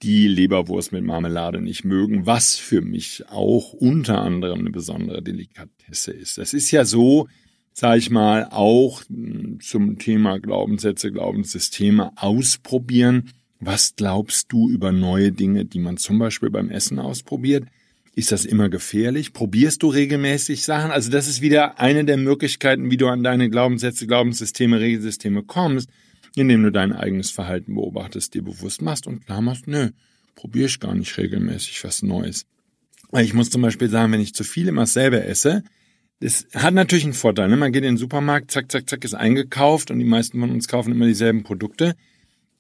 die 0.04 0.28
Leberwurst 0.28 0.92
mit 0.92 1.04
Marmelade 1.04 1.62
nicht 1.62 1.86
mögen, 1.86 2.26
was 2.26 2.58
für 2.58 2.82
mich 2.82 3.24
auch 3.30 3.72
unter 3.74 4.22
anderem 4.22 4.60
eine 4.60 4.70
besondere 4.70 5.22
Delikatesse 5.22 6.12
ist. 6.12 6.38
Das 6.38 6.54
ist 6.54 6.72
ja 6.72 6.84
so, 6.84 7.28
sage 7.72 8.00
ich 8.00 8.10
mal, 8.10 8.48
auch 8.52 9.02
hm, 9.08 9.60
zum 9.62 9.98
Thema 9.98 10.40
Glaubenssätze, 10.40 11.12
Glaubenssysteme 11.12 12.12
ausprobieren. 12.18 13.32
Was 13.62 13.96
glaubst 13.96 14.52
du 14.52 14.70
über 14.70 14.92
neue 14.92 15.32
Dinge, 15.32 15.64
die 15.64 15.80
man 15.80 15.96
zum 15.96 16.20
Beispiel 16.20 16.50
beim 16.50 16.70
Essen 16.70 17.00
ausprobiert? 17.00 17.64
Ist 18.16 18.32
das 18.32 18.46
immer 18.46 18.70
gefährlich? 18.70 19.34
Probierst 19.34 19.82
du 19.82 19.88
regelmäßig 19.88 20.64
Sachen? 20.64 20.92
Also 20.92 21.10
das 21.10 21.28
ist 21.28 21.42
wieder 21.42 21.80
eine 21.80 22.06
der 22.06 22.18
Möglichkeiten, 22.18 22.92
wie 22.92 22.98
du 22.98 23.08
an 23.08 23.24
deine 23.24 23.50
Glaubenssätze, 23.50 24.06
Glaubenssysteme, 24.06 24.80
Regelsysteme 24.80 25.42
kommst, 25.42 25.90
indem 26.36 26.62
du 26.62 26.72
dein 26.72 26.94
eigenes 26.94 27.32
Verhalten 27.32 27.74
beobachtest, 27.74 28.36
dir 28.36 28.44
bewusst 28.44 28.84
machst 28.84 29.08
und 29.08 29.26
klar 29.26 29.42
machst, 29.42 29.68
nö, 29.68 29.90
probiere 30.36 30.68
ich 30.68 30.80
gar 30.80 30.94
nicht 30.94 31.18
regelmäßig 31.18 31.84
was 31.84 32.04
Neues. 32.04 32.46
Weil 33.10 33.26
ich 33.26 33.34
muss 33.34 33.50
zum 33.50 33.64
Beispiel 33.64 33.90
sagen, 33.90 34.12
wenn 34.12 34.22
ich 34.22 34.36
zu 34.36 34.44
viel 34.44 34.68
immer 34.68 34.86
selber 34.86 35.26
esse, 35.26 35.64
das 36.20 36.48
hat 36.54 36.74
natürlich 36.74 37.04
einen 37.04 37.14
Vorteil. 37.14 37.50
Ne? 37.50 37.58
Man 37.58 37.72
geht 37.72 37.84
in 37.84 37.96
den 37.96 37.98
Supermarkt, 37.98 38.52
zack, 38.52 38.72
zack, 38.72 38.90
zack, 38.90 39.04
ist 39.04 39.16
eingekauft 39.16 39.92
und 39.92 40.00
die 40.00 40.06
meisten 40.06 40.40
von 40.40 40.52
uns 40.52 40.68
kaufen 40.68 40.92
immer 40.92 41.06
dieselben 41.06 41.44
Produkte. 41.44 41.96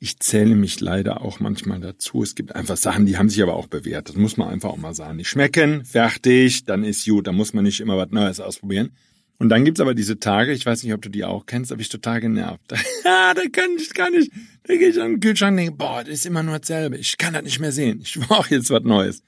Ich 0.03 0.19
zähle 0.19 0.55
mich 0.55 0.81
leider 0.81 1.22
auch 1.22 1.39
manchmal 1.39 1.79
dazu. 1.79 2.24
Es 2.24 2.36
gibt 2.36 2.53
einfach 2.53 2.75
Sachen, 2.75 3.05
die 3.05 3.17
haben 3.17 3.29
sich 3.29 3.41
aber 3.41 3.53
auch 3.53 3.67
bewährt. 3.67 4.10
Das 4.10 4.17
muss 4.17 4.36
man 4.36 4.50
einfach 4.50 4.72
auch 4.72 4.77
mal 4.77 4.93
sagen. 4.93 5.17
Die 5.17 5.24
schmecken, 5.24 5.86
fertig, 5.86 6.65
dann 6.65 6.83
ist 6.83 7.05
gut. 7.05 7.25
Da 7.25 7.31
muss 7.31 7.53
man 7.53 7.63
nicht 7.63 7.79
immer 7.79 7.95
was 7.95 8.12
Neues 8.12 8.41
ausprobieren. 8.41 8.91
Und 9.38 9.48
dann 9.48 9.63
gibt's 9.63 9.79
aber 9.79 9.93
diese 9.93 10.19
Tage, 10.19 10.51
ich 10.51 10.65
weiß 10.65 10.83
nicht, 10.83 10.91
ob 10.91 11.01
du 11.01 11.07
die 11.07 11.24
auch 11.24 11.45
kennst, 11.45 11.72
aber 11.72 11.79
ich 11.79 11.88
total 11.88 12.19
genervt. 12.19 12.60
da 13.05 13.33
kann 13.50 13.77
ich 13.77 13.93
gar 13.93 14.12
nicht. 14.12 14.29
Da 14.63 14.75
gehe 14.75 14.89
ich 14.89 15.01
an 15.01 15.12
den 15.12 15.19
Kühlschrank 15.22 15.51
und 15.51 15.57
denke, 15.57 15.77
boah, 15.77 16.03
das 16.03 16.15
ist 16.15 16.25
immer 16.25 16.43
nur 16.43 16.60
dasselbe. 16.60 16.98
Ich 16.98 17.17
kann 17.17 17.33
das 17.33 17.43
nicht 17.43 17.62
mehr 17.62 17.72
sehen. 17.72 18.01
Ich 18.03 18.19
brauche 18.27 18.53
jetzt 18.53 18.72
was 18.72 18.83
Neues. 18.83 19.24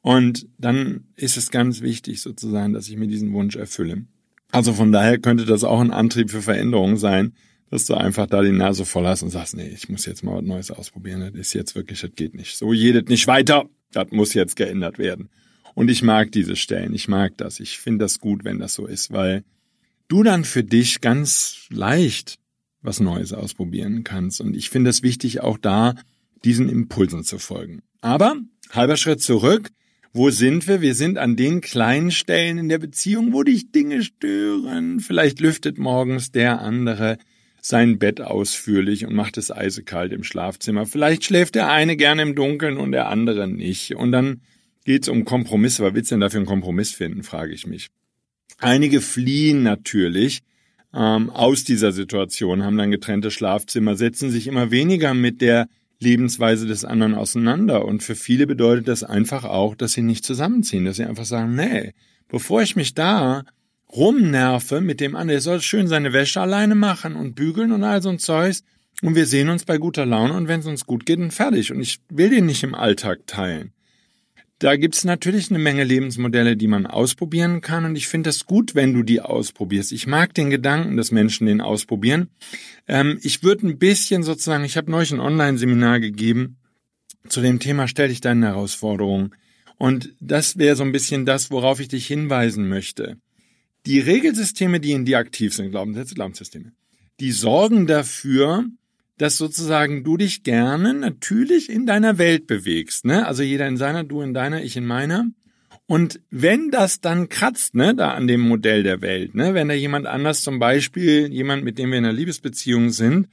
Und 0.00 0.46
dann 0.58 1.08
ist 1.16 1.36
es 1.36 1.50
ganz 1.50 1.80
wichtig 1.80 2.22
sozusagen, 2.22 2.72
dass 2.72 2.88
ich 2.88 2.96
mir 2.96 3.08
diesen 3.08 3.32
Wunsch 3.32 3.56
erfülle. 3.56 4.04
Also 4.52 4.74
von 4.74 4.92
daher 4.92 5.18
könnte 5.18 5.44
das 5.44 5.64
auch 5.64 5.80
ein 5.80 5.90
Antrieb 5.90 6.30
für 6.30 6.40
Veränderungen 6.40 6.98
sein, 6.98 7.32
dass 7.74 7.86
du 7.86 7.94
einfach 7.94 8.28
da 8.28 8.40
die 8.40 8.52
Nase 8.52 8.84
voll 8.84 9.04
hast 9.04 9.24
und 9.24 9.30
sagst, 9.30 9.56
nee, 9.56 9.66
ich 9.66 9.88
muss 9.88 10.06
jetzt 10.06 10.22
mal 10.22 10.36
was 10.36 10.44
Neues 10.44 10.70
ausprobieren. 10.70 11.22
Das 11.22 11.34
ist 11.34 11.54
jetzt 11.54 11.74
wirklich, 11.74 12.02
das 12.02 12.12
geht 12.14 12.32
nicht. 12.32 12.56
So 12.56 12.72
jedet 12.72 13.08
nicht 13.08 13.26
weiter. 13.26 13.68
Das 13.90 14.12
muss 14.12 14.32
jetzt 14.32 14.54
geändert 14.54 14.98
werden. 14.98 15.28
Und 15.74 15.90
ich 15.90 16.00
mag 16.04 16.30
diese 16.30 16.54
Stellen. 16.54 16.94
Ich 16.94 17.08
mag 17.08 17.36
das. 17.36 17.58
Ich 17.58 17.80
finde 17.80 18.04
das 18.04 18.20
gut, 18.20 18.44
wenn 18.44 18.60
das 18.60 18.74
so 18.74 18.86
ist, 18.86 19.10
weil 19.12 19.42
du 20.06 20.22
dann 20.22 20.44
für 20.44 20.62
dich 20.62 21.00
ganz 21.00 21.66
leicht 21.68 22.36
was 22.80 23.00
Neues 23.00 23.32
ausprobieren 23.32 24.04
kannst. 24.04 24.40
Und 24.40 24.54
ich 24.54 24.70
finde 24.70 24.90
es 24.90 25.02
wichtig, 25.02 25.40
auch 25.40 25.58
da 25.58 25.96
diesen 26.44 26.68
Impulsen 26.68 27.24
zu 27.24 27.40
folgen. 27.40 27.82
Aber 28.00 28.36
halber 28.70 28.96
Schritt 28.96 29.20
zurück. 29.20 29.70
Wo 30.12 30.30
sind 30.30 30.68
wir? 30.68 30.80
Wir 30.80 30.94
sind 30.94 31.18
an 31.18 31.34
den 31.34 31.60
kleinen 31.60 32.12
Stellen 32.12 32.56
in 32.56 32.68
der 32.68 32.78
Beziehung, 32.78 33.32
wo 33.32 33.42
dich 33.42 33.72
Dinge 33.72 34.04
stören. 34.04 35.00
Vielleicht 35.00 35.40
lüftet 35.40 35.76
morgens 35.76 36.30
der 36.30 36.60
andere 36.60 37.18
sein 37.66 37.98
Bett 37.98 38.20
ausführlich 38.20 39.06
und 39.06 39.14
macht 39.14 39.38
es 39.38 39.50
eisekalt 39.50 40.12
im 40.12 40.22
Schlafzimmer. 40.22 40.84
Vielleicht 40.84 41.24
schläft 41.24 41.54
der 41.54 41.70
eine 41.70 41.96
gerne 41.96 42.20
im 42.20 42.34
Dunkeln 42.34 42.76
und 42.76 42.92
der 42.92 43.08
andere 43.08 43.48
nicht. 43.48 43.96
Und 43.96 44.12
dann 44.12 44.42
geht's 44.84 45.08
um 45.08 45.24
Kompromisse. 45.24 45.82
Was 45.82 45.94
willst 45.94 46.10
du 46.10 46.16
denn 46.16 46.20
dafür 46.20 46.40
einen 46.40 46.46
Kompromiss 46.46 46.92
finden, 46.92 47.22
frage 47.22 47.54
ich 47.54 47.66
mich. 47.66 47.88
Einige 48.58 49.00
fliehen 49.00 49.62
natürlich 49.62 50.42
ähm, 50.92 51.30
aus 51.30 51.64
dieser 51.64 51.92
Situation, 51.92 52.64
haben 52.64 52.76
dann 52.76 52.90
getrennte 52.90 53.30
Schlafzimmer, 53.30 53.96
setzen 53.96 54.30
sich 54.30 54.46
immer 54.46 54.70
weniger 54.70 55.14
mit 55.14 55.40
der 55.40 55.66
Lebensweise 56.00 56.66
des 56.66 56.84
anderen 56.84 57.14
auseinander. 57.14 57.86
Und 57.86 58.02
für 58.02 58.14
viele 58.14 58.46
bedeutet 58.46 58.88
das 58.88 59.04
einfach 59.04 59.44
auch, 59.44 59.74
dass 59.74 59.92
sie 59.92 60.02
nicht 60.02 60.26
zusammenziehen, 60.26 60.84
dass 60.84 60.96
sie 60.96 61.04
einfach 61.04 61.24
sagen, 61.24 61.54
nee, 61.54 61.94
bevor 62.28 62.60
ich 62.60 62.76
mich 62.76 62.92
da 62.92 63.44
rumnerve 63.94 64.80
mit 64.80 65.00
dem 65.00 65.16
anderen. 65.16 65.38
Er 65.38 65.40
soll 65.40 65.60
schön 65.60 65.86
seine 65.86 66.12
Wäsche 66.12 66.40
alleine 66.40 66.74
machen 66.74 67.16
und 67.16 67.34
bügeln 67.34 67.72
und 67.72 67.84
all 67.84 68.02
so 68.02 68.08
ein 68.08 68.18
Zeugs. 68.18 68.64
Und 69.02 69.14
wir 69.14 69.26
sehen 69.26 69.48
uns 69.48 69.64
bei 69.64 69.78
guter 69.78 70.06
Laune 70.06 70.34
und 70.34 70.48
wenn 70.48 70.60
es 70.60 70.66
uns 70.66 70.86
gut 70.86 71.04
geht, 71.04 71.18
dann 71.18 71.30
fertig. 71.30 71.72
Und 71.72 71.80
ich 71.80 72.00
will 72.10 72.30
den 72.30 72.46
nicht 72.46 72.62
im 72.62 72.74
Alltag 72.74 73.26
teilen. 73.26 73.72
Da 74.60 74.76
gibt's 74.76 75.04
natürlich 75.04 75.50
eine 75.50 75.58
Menge 75.58 75.84
Lebensmodelle, 75.84 76.56
die 76.56 76.68
man 76.68 76.86
ausprobieren 76.86 77.60
kann. 77.60 77.84
Und 77.84 77.96
ich 77.96 78.06
finde 78.08 78.28
das 78.28 78.46
gut, 78.46 78.74
wenn 78.74 78.94
du 78.94 79.02
die 79.02 79.20
ausprobierst. 79.20 79.92
Ich 79.92 80.06
mag 80.06 80.32
den 80.32 80.48
Gedanken, 80.48 80.96
dass 80.96 81.10
Menschen 81.10 81.46
den 81.46 81.60
ausprobieren. 81.60 82.30
Ähm, 82.86 83.18
ich 83.22 83.42
würde 83.42 83.66
ein 83.66 83.78
bisschen 83.78 84.22
sozusagen, 84.22 84.64
ich 84.64 84.76
habe 84.76 84.90
neulich 84.90 85.12
ein 85.12 85.20
Online-Seminar 85.20 86.00
gegeben 86.00 86.56
zu 87.28 87.40
dem 87.40 87.58
Thema, 87.58 87.88
stell 87.88 88.08
dich 88.08 88.20
deine 88.20 88.46
Herausforderungen. 88.46 89.34
Und 89.76 90.14
das 90.20 90.56
wäre 90.56 90.76
so 90.76 90.84
ein 90.84 90.92
bisschen 90.92 91.26
das, 91.26 91.50
worauf 91.50 91.80
ich 91.80 91.88
dich 91.88 92.06
hinweisen 92.06 92.68
möchte. 92.68 93.16
Die 93.86 94.00
Regelsysteme, 94.00 94.80
die 94.80 94.92
in 94.92 95.04
dir 95.04 95.18
aktiv 95.18 95.54
sind, 95.54 95.70
Glaubenssätze, 95.70 96.14
Glaubenssysteme, 96.14 96.72
die 97.20 97.32
sorgen 97.32 97.86
dafür, 97.86 98.66
dass 99.18 99.36
sozusagen 99.36 100.02
du 100.02 100.16
dich 100.16 100.42
gerne 100.42 100.94
natürlich 100.94 101.70
in 101.70 101.86
deiner 101.86 102.18
Welt 102.18 102.46
bewegst, 102.46 103.04
ne? 103.04 103.26
Also 103.26 103.42
jeder 103.42 103.68
in 103.68 103.76
seiner, 103.76 104.04
du 104.04 104.22
in 104.22 104.34
deiner, 104.34 104.62
ich 104.62 104.76
in 104.76 104.86
meiner. 104.86 105.26
Und 105.86 106.20
wenn 106.30 106.70
das 106.70 107.00
dann 107.00 107.28
kratzt, 107.28 107.74
ne, 107.74 107.94
da 107.94 108.12
an 108.12 108.26
dem 108.26 108.40
Modell 108.40 108.82
der 108.82 109.02
Welt, 109.02 109.34
ne, 109.34 109.52
wenn 109.52 109.68
da 109.68 109.74
jemand 109.74 110.06
anders 110.06 110.40
zum 110.40 110.58
Beispiel, 110.58 111.30
jemand, 111.30 111.62
mit 111.62 111.78
dem 111.78 111.90
wir 111.90 111.98
in 111.98 112.06
einer 112.06 112.14
Liebesbeziehung 112.14 112.90
sind, 112.90 113.28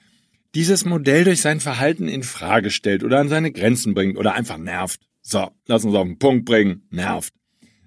dieses 0.53 0.83
Modell 0.83 1.23
durch 1.23 1.39
sein 1.39 1.61
Verhalten 1.61 2.09
in 2.09 2.23
Frage 2.23 2.69
stellt 2.69 3.03
oder 3.03 3.19
an 3.19 3.29
seine 3.29 3.53
Grenzen 3.53 3.93
bringt 3.93 4.17
oder 4.17 4.33
einfach 4.33 4.57
nervt. 4.57 4.99
So, 5.21 5.49
lass 5.65 5.85
uns 5.85 5.95
auf 5.95 6.05
den 6.05 6.19
Punkt 6.19 6.45
bringen, 6.45 6.83
nervt. 6.89 7.33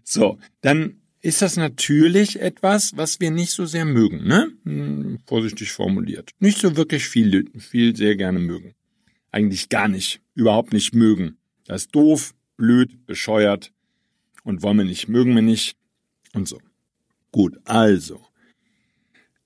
So, 0.03 0.39
dann 0.63 1.01
ist 1.25 1.41
das 1.41 1.57
natürlich 1.57 2.41
etwas, 2.41 2.97
was 2.97 3.19
wir 3.19 3.31
nicht 3.31 3.51
so 3.51 3.65
sehr 3.65 3.87
mögen, 3.87 4.27
ne? 4.27 4.53
Hm, 4.65 5.21
vorsichtig 5.27 5.73
formuliert. 5.73 6.33
Nicht 6.39 6.59
so 6.59 6.77
wirklich 6.77 7.09
viel, 7.09 7.51
viel 7.59 7.97
sehr 7.97 8.15
gerne 8.15 8.39
mögen. 8.39 8.75
Eigentlich 9.31 9.71
gar 9.71 9.89
nicht, 9.89 10.21
überhaupt 10.35 10.75
nicht 10.75 10.95
mögen. 10.95 11.39
Das 11.65 11.83
ist 11.83 11.95
doof, 11.95 12.35
blöd, 12.59 13.07
bescheuert 13.07 13.73
und 14.43 14.63
wollen 14.63 14.77
wir 14.77 14.85
nicht, 14.85 15.09
mögen 15.09 15.35
wir 15.35 15.41
nicht 15.41 15.79
und 16.35 16.47
so. 16.47 16.61
Gut, 17.33 17.59
also. 17.65 18.21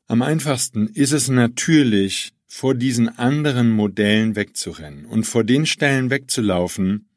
Am 0.08 0.22
einfachsten 0.22 0.88
ist 0.88 1.12
es 1.12 1.28
natürlich, 1.28 2.32
vor 2.50 2.74
diesen 2.74 3.08
anderen 3.08 3.70
Modellen 3.70 4.34
wegzurennen 4.34 5.04
und 5.04 5.24
vor 5.24 5.44
den 5.44 5.64
Stellen 5.64 6.10
wegzulaufen, 6.10 7.07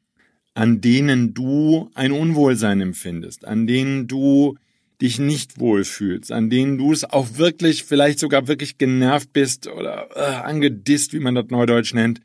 an 0.54 0.82
denen 0.82 1.34
du 1.34 1.90
ein 1.94 2.12
Unwohlsein 2.12 2.82
empfindest, 2.82 3.46
an 3.46 3.68
denen 3.68 4.08
du 4.08 4.58
dich 5.02 5.18
nicht 5.18 5.60
wohlfühlst, 5.60 6.32
an 6.32 6.50
denen 6.50 6.78
du 6.78 6.92
es 6.92 7.04
auch 7.04 7.38
wirklich, 7.38 7.84
vielleicht 7.86 8.20
sogar 8.20 8.48
wirklich 8.48 8.78
genervt 8.78 9.34
bist 9.34 9.68
oder 9.68 10.10
äh, 10.16 10.36
angedisst, 10.46 11.14
wie 11.14 11.20
man 11.20 11.36
das 11.36 11.46
neudeutsch 11.50 11.94
nennt, 11.94 12.22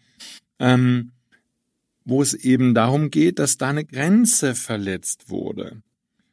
ähm, 0.58 1.12
wo 2.04 2.20
es 2.20 2.34
eben 2.34 2.74
darum 2.74 3.10
geht, 3.10 3.38
dass 3.38 3.56
da 3.56 3.70
eine 3.70 3.84
Grenze 3.84 4.54
verletzt 4.54 5.30
wurde. 5.30 5.82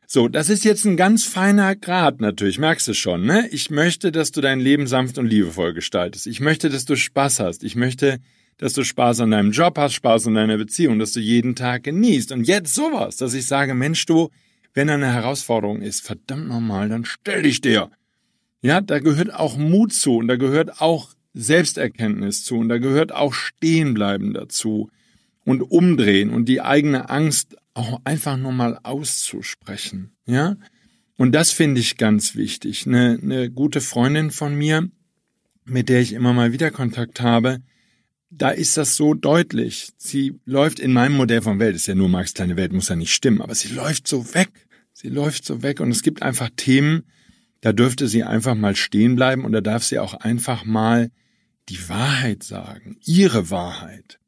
So, 0.06 0.28
das 0.28 0.50
ist 0.50 0.64
jetzt 0.64 0.86
ein 0.86 0.98
ganz 0.98 1.24
feiner 1.24 1.76
Grad 1.76 2.22
natürlich, 2.22 2.60
merkst 2.60 2.88
du 2.88 2.94
schon, 2.94 3.26
ne? 3.26 3.48
Ich 3.52 3.72
möchte, 3.72 4.12
dass 4.12 4.32
du 4.32 4.42
dein 4.42 4.60
Leben 4.60 4.86
sanft 4.86 5.18
und 5.18 5.26
liebevoll 5.26 5.74
gestaltest. 5.74 6.28
Ich 6.28 6.40
möchte, 6.40 6.70
dass 6.70 6.86
du 6.86 6.96
Spaß 6.96 7.40
hast. 7.40 7.64
Ich 7.64 7.76
möchte, 7.76 8.20
dass 8.58 8.74
du 8.74 8.84
Spaß 8.84 9.22
an 9.22 9.32
deinem 9.32 9.52
Job 9.52 9.78
hast, 9.78 9.94
Spaß 9.94 10.28
an 10.28 10.36
deiner 10.36 10.58
Beziehung, 10.58 11.00
dass 11.00 11.14
du 11.14 11.20
jeden 11.20 11.56
Tag 11.56 11.84
genießt. 11.84 12.32
Und 12.32 12.48
jetzt 12.48 12.74
sowas, 12.74 13.18
dass 13.18 13.34
ich 13.34 13.46
sage, 13.46 13.74
Mensch, 13.74 14.06
du, 14.06 14.30
wenn 14.74 14.90
eine 14.90 15.12
Herausforderung 15.12 15.82
ist, 15.82 16.02
verdammt 16.02 16.48
nochmal, 16.48 16.90
dann 16.90 17.06
stell 17.06 17.44
dich 17.44 17.62
der. 17.62 17.92
Ja, 18.62 18.82
da 18.82 19.00
gehört 19.00 19.34
auch 19.34 19.58
Mut 19.58 19.94
zu 19.94 20.18
und 20.18 20.28
da 20.28 20.36
gehört 20.36 20.82
auch 20.82 21.14
Selbsterkenntnis 21.34 22.44
zu 22.44 22.56
und 22.56 22.70
da 22.70 22.78
gehört 22.78 23.12
auch 23.12 23.34
Stehenbleiben 23.34 24.34
dazu 24.34 24.90
und 25.44 25.62
umdrehen 25.62 26.30
und 26.30 26.46
die 26.46 26.62
eigene 26.62 27.10
Angst 27.10 27.58
auch 27.74 28.00
einfach 28.04 28.38
nur 28.38 28.52
mal 28.52 28.80
auszusprechen. 28.84 30.12
Ja, 30.26 30.56
Und 31.18 31.34
das 31.34 31.52
finde 31.52 31.82
ich 31.82 31.98
ganz 31.98 32.36
wichtig. 32.36 32.88
Eine, 32.88 33.20
eine 33.22 33.52
gute 33.52 33.82
Freundin 33.82 34.32
von 34.32 34.56
mir, 34.56 34.90
mit 35.66 35.90
der 35.90 36.02
ich 36.02 36.14
immer 36.14 36.34
mal 36.34 36.54
wieder 36.54 36.72
Kontakt 36.72 37.22
habe, 37.22 37.60
da 38.38 38.50
ist 38.50 38.78
das 38.78 38.96
so 38.96 39.14
deutlich. 39.14 39.94
Sie 39.98 40.40
läuft 40.46 40.80
in 40.80 40.94
meinem 40.94 41.16
Modell 41.16 41.42
von 41.42 41.60
Welt, 41.60 41.76
ist 41.76 41.88
ja 41.88 41.96
nur 41.96 42.10
Marx 42.10 42.34
kleine 42.34 42.58
Welt, 42.58 42.74
muss 42.74 42.90
ja 42.90 42.96
nicht 42.96 43.14
stimmen, 43.14 43.42
aber 43.42 43.56
sie 43.56 43.70
läuft 43.70 44.08
so 44.08 44.34
weg. 44.34 44.68
Sie 44.94 45.10
läuft 45.10 45.46
so 45.46 45.64
weg 45.64 45.80
und 45.80 45.92
es 45.92 46.04
gibt 46.04 46.22
einfach 46.22 46.50
Themen, 46.56 47.04
da 47.62 47.74
dürfte 47.74 48.08
sie 48.08 48.24
einfach 48.24 48.56
mal 48.56 48.76
stehen 48.76 49.16
bleiben 49.16 49.44
und 49.44 49.52
da 49.52 49.62
darf 49.62 49.84
sie 49.84 50.00
auch 50.00 50.14
einfach 50.14 50.66
mal 50.66 51.12
die 51.70 51.90
Wahrheit 51.90 52.44
sagen, 52.44 52.98
ihre 53.06 53.50
Wahrheit. 53.50 54.20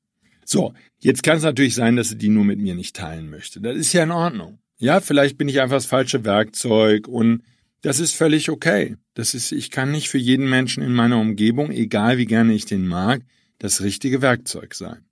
So, 0.44 0.74
jetzt 1.00 1.22
kann 1.24 1.38
es 1.38 1.44
natürlich 1.44 1.76
sein, 1.76 1.96
dass 1.96 2.10
sie 2.10 2.18
die 2.18 2.30
nur 2.30 2.46
mit 2.46 2.60
mir 2.60 2.76
nicht 2.76 2.96
teilen 2.96 3.30
möchte. 3.30 3.62
Das 3.62 3.76
ist 3.76 3.94
ja 3.94 4.04
in 4.04 4.12
Ordnung. 4.12 4.60
Ja, 4.78 5.02
vielleicht 5.02 5.38
bin 5.38 5.50
ich 5.50 5.62
einfach 5.62 5.78
das 5.78 5.86
falsche 5.86 6.26
Werkzeug 6.26 7.08
und 7.08 7.44
das 7.82 8.00
ist 8.00 8.16
völlig 8.16 8.50
okay. 8.50 8.96
Das 9.14 9.34
ist, 9.34 9.52
ich 9.52 9.70
kann 9.70 9.92
nicht 9.92 10.10
für 10.10 10.18
jeden 10.18 10.50
Menschen 10.50 10.82
in 10.84 10.94
meiner 10.94 11.20
Umgebung, 11.20 11.72
egal 11.72 12.18
wie 12.18 12.26
gerne 12.26 12.54
ich 12.54 12.66
den 12.66 12.88
mag, 12.88 13.22
das 13.60 13.82
richtige 13.82 14.22
Werkzeug 14.22 14.74
sein. 14.74 15.06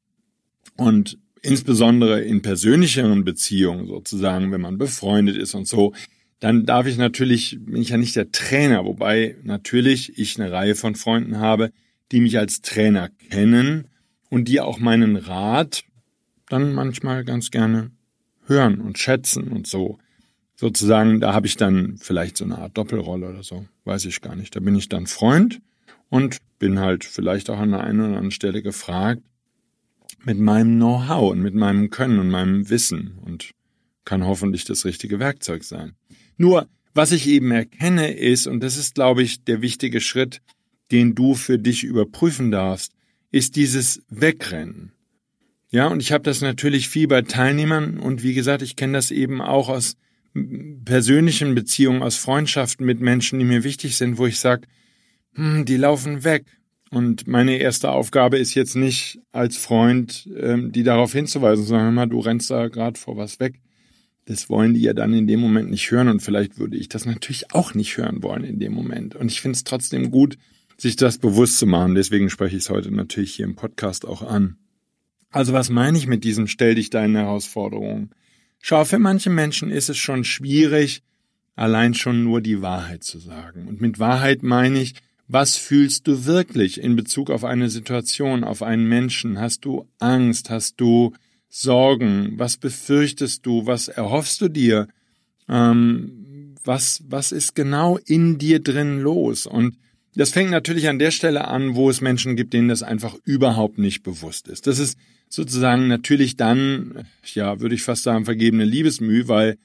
Und 0.75 1.17
insbesondere 1.41 2.21
in 2.21 2.41
persönlicheren 2.41 3.23
Beziehungen 3.23 3.87
sozusagen, 3.87 4.51
wenn 4.51 4.61
man 4.61 4.77
befreundet 4.77 5.37
ist 5.37 5.53
und 5.53 5.67
so, 5.67 5.93
dann 6.39 6.65
darf 6.65 6.87
ich 6.87 6.97
natürlich, 6.97 7.57
bin 7.61 7.81
ich 7.81 7.89
ja 7.89 7.97
nicht 7.97 8.15
der 8.15 8.31
Trainer, 8.31 8.83
wobei 8.85 9.37
natürlich 9.43 10.17
ich 10.17 10.39
eine 10.39 10.51
Reihe 10.51 10.75
von 10.75 10.95
Freunden 10.95 11.37
habe, 11.37 11.71
die 12.11 12.19
mich 12.19 12.37
als 12.37 12.61
Trainer 12.61 13.09
kennen 13.29 13.87
und 14.29 14.47
die 14.47 14.59
auch 14.59 14.79
meinen 14.79 15.15
Rat 15.15 15.83
dann 16.49 16.73
manchmal 16.73 17.23
ganz 17.23 17.51
gerne 17.51 17.91
hören 18.45 18.81
und 18.81 18.97
schätzen 18.97 19.49
und 19.49 19.67
so. 19.67 19.99
Sozusagen, 20.55 21.19
da 21.19 21.33
habe 21.33 21.47
ich 21.47 21.57
dann 21.57 21.97
vielleicht 21.97 22.37
so 22.37 22.45
eine 22.45 22.57
Art 22.57 22.77
Doppelrolle 22.77 23.29
oder 23.29 23.43
so, 23.43 23.65
weiß 23.85 24.05
ich 24.05 24.21
gar 24.21 24.35
nicht. 24.35 24.55
Da 24.55 24.59
bin 24.59 24.75
ich 24.75 24.89
dann 24.89 25.07
Freund 25.07 25.61
und 26.13 26.37
bin 26.59 26.79
halt 26.79 27.05
vielleicht 27.05 27.49
auch 27.49 27.57
an 27.57 27.71
der 27.71 27.81
einen 27.81 27.99
oder 28.01 28.09
anderen 28.09 28.29
Stelle 28.29 28.61
gefragt 28.61 29.23
mit 30.23 30.37
meinem 30.37 30.75
Know-how 30.75 31.31
und 31.31 31.41
mit 31.41 31.55
meinem 31.55 31.89
Können 31.89 32.19
und 32.19 32.29
meinem 32.29 32.69
Wissen 32.69 33.17
und 33.25 33.49
kann 34.05 34.23
hoffentlich 34.23 34.63
das 34.63 34.85
richtige 34.85 35.17
Werkzeug 35.17 35.63
sein. 35.63 35.95
Nur, 36.37 36.67
was 36.93 37.13
ich 37.13 37.27
eben 37.27 37.49
erkenne 37.49 38.13
ist, 38.13 38.45
und 38.45 38.59
das 38.59 38.77
ist, 38.77 38.93
glaube 38.93 39.23
ich, 39.23 39.43
der 39.43 39.63
wichtige 39.63 40.01
Schritt, 40.01 40.43
den 40.91 41.15
du 41.15 41.33
für 41.33 41.57
dich 41.57 41.83
überprüfen 41.83 42.51
darfst, 42.51 42.93
ist 43.31 43.55
dieses 43.55 44.03
Wegrennen. 44.09 44.91
Ja, 45.71 45.87
und 45.87 45.99
ich 45.99 46.11
habe 46.11 46.23
das 46.23 46.41
natürlich 46.41 46.89
viel 46.89 47.07
bei 47.07 47.23
Teilnehmern 47.23 47.97
und 47.97 48.21
wie 48.21 48.35
gesagt, 48.35 48.61
ich 48.61 48.75
kenne 48.75 48.93
das 48.93 49.09
eben 49.09 49.41
auch 49.41 49.67
aus 49.67 49.95
persönlichen 50.85 51.55
Beziehungen, 51.55 52.03
aus 52.03 52.17
Freundschaften 52.17 52.85
mit 52.85 52.99
Menschen, 52.99 53.39
die 53.39 53.45
mir 53.45 53.63
wichtig 53.63 53.97
sind, 53.97 54.19
wo 54.19 54.27
ich 54.27 54.37
sage, 54.39 54.67
hm, 55.35 55.65
die 55.65 55.77
laufen 55.77 56.23
weg. 56.23 56.45
Und 56.91 57.27
meine 57.27 57.57
erste 57.57 57.91
Aufgabe 57.91 58.37
ist 58.37 58.53
jetzt 58.53 58.75
nicht 58.75 59.19
als 59.31 59.57
Freund, 59.57 60.29
ähm, 60.37 60.71
die 60.71 60.83
darauf 60.83 61.11
hinzuweisen, 61.11 61.65
sondern 61.65 61.85
hör 61.85 61.91
mal, 61.91 62.05
du 62.05 62.19
rennst 62.19 62.51
da 62.51 62.67
gerade 62.67 62.99
vor 62.99 63.17
was 63.17 63.39
weg. 63.39 63.59
Das 64.25 64.49
wollen 64.49 64.73
die 64.73 64.81
ja 64.81 64.93
dann 64.93 65.11
in 65.13 65.27
dem 65.27 65.39
Moment 65.39 65.69
nicht 65.69 65.89
hören 65.89 66.07
und 66.07 66.21
vielleicht 66.21 66.59
würde 66.59 66.77
ich 66.77 66.89
das 66.89 67.05
natürlich 67.05 67.51
auch 67.51 67.73
nicht 67.73 67.97
hören 67.97 68.21
wollen 68.21 68.43
in 68.43 68.59
dem 68.59 68.73
Moment. 68.73 69.15
Und 69.15 69.31
ich 69.31 69.41
finde 69.41 69.57
es 69.57 69.63
trotzdem 69.63 70.11
gut, 70.11 70.37
sich 70.77 70.95
das 70.95 71.17
bewusst 71.17 71.57
zu 71.57 71.65
machen. 71.65 71.95
Deswegen 71.95 72.29
spreche 72.29 72.55
ich 72.55 72.63
es 72.63 72.69
heute 72.69 72.91
natürlich 72.91 73.33
hier 73.33 73.45
im 73.45 73.55
Podcast 73.55 74.05
auch 74.05 74.21
an. 74.21 74.57
Also 75.31 75.51
was 75.51 75.69
meine 75.69 75.97
ich 75.97 76.05
mit 76.05 76.23
diesem 76.23 76.47
Stell 76.47 76.75
dich 76.75 76.91
deinen 76.91 77.15
Herausforderungen? 77.15 78.11
Schau, 78.61 78.85
für 78.85 78.99
manche 78.99 79.31
Menschen 79.31 79.71
ist 79.71 79.89
es 79.89 79.97
schon 79.97 80.23
schwierig, 80.23 81.01
allein 81.55 81.95
schon 81.95 82.23
nur 82.23 82.39
die 82.39 82.61
Wahrheit 82.61 83.03
zu 83.03 83.17
sagen. 83.17 83.67
Und 83.67 83.81
mit 83.81 83.99
Wahrheit 83.99 84.43
meine 84.43 84.79
ich, 84.79 84.93
was 85.27 85.55
fühlst 85.55 86.07
du 86.07 86.25
wirklich 86.25 86.81
in 86.81 86.95
Bezug 86.95 87.29
auf 87.29 87.43
eine 87.43 87.69
Situation, 87.69 88.43
auf 88.43 88.61
einen 88.61 88.87
Menschen? 88.87 89.39
Hast 89.39 89.65
du 89.65 89.87
Angst? 89.99 90.49
Hast 90.49 90.79
du 90.79 91.13
Sorgen? 91.49 92.33
Was 92.37 92.57
befürchtest 92.57 93.45
du? 93.45 93.65
Was 93.65 93.87
erhoffst 93.87 94.41
du 94.41 94.49
dir? 94.49 94.87
Ähm, 95.47 96.55
was, 96.63 97.03
was 97.07 97.31
ist 97.31 97.55
genau 97.55 97.97
in 98.05 98.37
dir 98.37 98.59
drin 98.59 98.99
los? 98.99 99.45
Und 99.45 99.77
das 100.15 100.29
fängt 100.29 100.51
natürlich 100.51 100.87
an 100.89 100.99
der 100.99 101.11
Stelle 101.11 101.47
an, 101.47 101.75
wo 101.75 101.89
es 101.89 102.01
Menschen 102.01 102.35
gibt, 102.35 102.53
denen 102.53 102.69
das 102.69 102.83
einfach 102.83 103.15
überhaupt 103.25 103.77
nicht 103.77 104.03
bewusst 104.03 104.47
ist. 104.47 104.67
Das 104.67 104.77
ist 104.79 104.97
sozusagen 105.29 105.87
natürlich 105.87 106.37
dann, 106.37 107.07
ja, 107.33 107.59
würde 107.59 107.75
ich 107.75 107.81
fast 107.81 108.03
sagen, 108.03 108.25
vergebene 108.25 108.65
Liebesmüh, 108.65 109.27
weil 109.27 109.57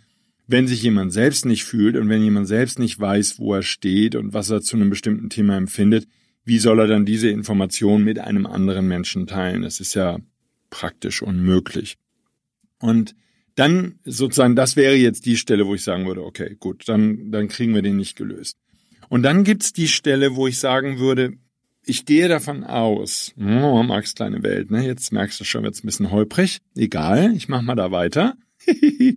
wenn 0.48 0.66
sich 0.66 0.82
jemand 0.82 1.12
selbst 1.12 1.44
nicht 1.44 1.64
fühlt 1.64 1.94
und 1.96 2.08
wenn 2.08 2.22
jemand 2.22 2.48
selbst 2.48 2.78
nicht 2.78 2.98
weiß, 2.98 3.38
wo 3.38 3.54
er 3.54 3.62
steht 3.62 4.16
und 4.16 4.32
was 4.32 4.50
er 4.50 4.62
zu 4.62 4.76
einem 4.76 4.90
bestimmten 4.90 5.28
Thema 5.28 5.56
empfindet, 5.56 6.08
wie 6.44 6.58
soll 6.58 6.80
er 6.80 6.86
dann 6.86 7.04
diese 7.04 7.28
Information 7.28 8.02
mit 8.02 8.18
einem 8.18 8.46
anderen 8.46 8.88
Menschen 8.88 9.26
teilen? 9.26 9.62
Das 9.62 9.78
ist 9.78 9.94
ja 9.94 10.18
praktisch 10.70 11.22
unmöglich. 11.22 11.96
Und 12.80 13.14
dann 13.54 13.98
sozusagen, 14.04 14.56
das 14.56 14.74
wäre 14.74 14.94
jetzt 14.94 15.26
die 15.26 15.36
Stelle, 15.36 15.66
wo 15.66 15.74
ich 15.74 15.82
sagen 15.82 16.06
würde, 16.06 16.24
okay, 16.24 16.56
gut, 16.58 16.88
dann, 16.88 17.30
dann 17.30 17.48
kriegen 17.48 17.74
wir 17.74 17.82
den 17.82 17.96
nicht 17.96 18.16
gelöst. 18.16 18.56
Und 19.10 19.24
dann 19.24 19.44
gibt's 19.44 19.74
die 19.74 19.88
Stelle, 19.88 20.34
wo 20.34 20.46
ich 20.46 20.58
sagen 20.58 20.98
würde, 20.98 21.34
ich 21.84 22.06
gehe 22.06 22.28
davon 22.28 22.64
aus, 22.64 23.34
oh, 23.38 23.82
Max 23.82 24.14
kleine 24.14 24.42
Welt, 24.42 24.70
ne? 24.70 24.86
Jetzt 24.86 25.12
merkst 25.12 25.40
du 25.40 25.44
schon, 25.44 25.64
wird's 25.64 25.82
ein 25.82 25.86
bisschen 25.86 26.10
holprig. 26.10 26.58
Egal, 26.74 27.34
ich 27.34 27.48
mach 27.48 27.62
mal 27.62 27.74
da 27.74 27.90
weiter. 27.90 28.36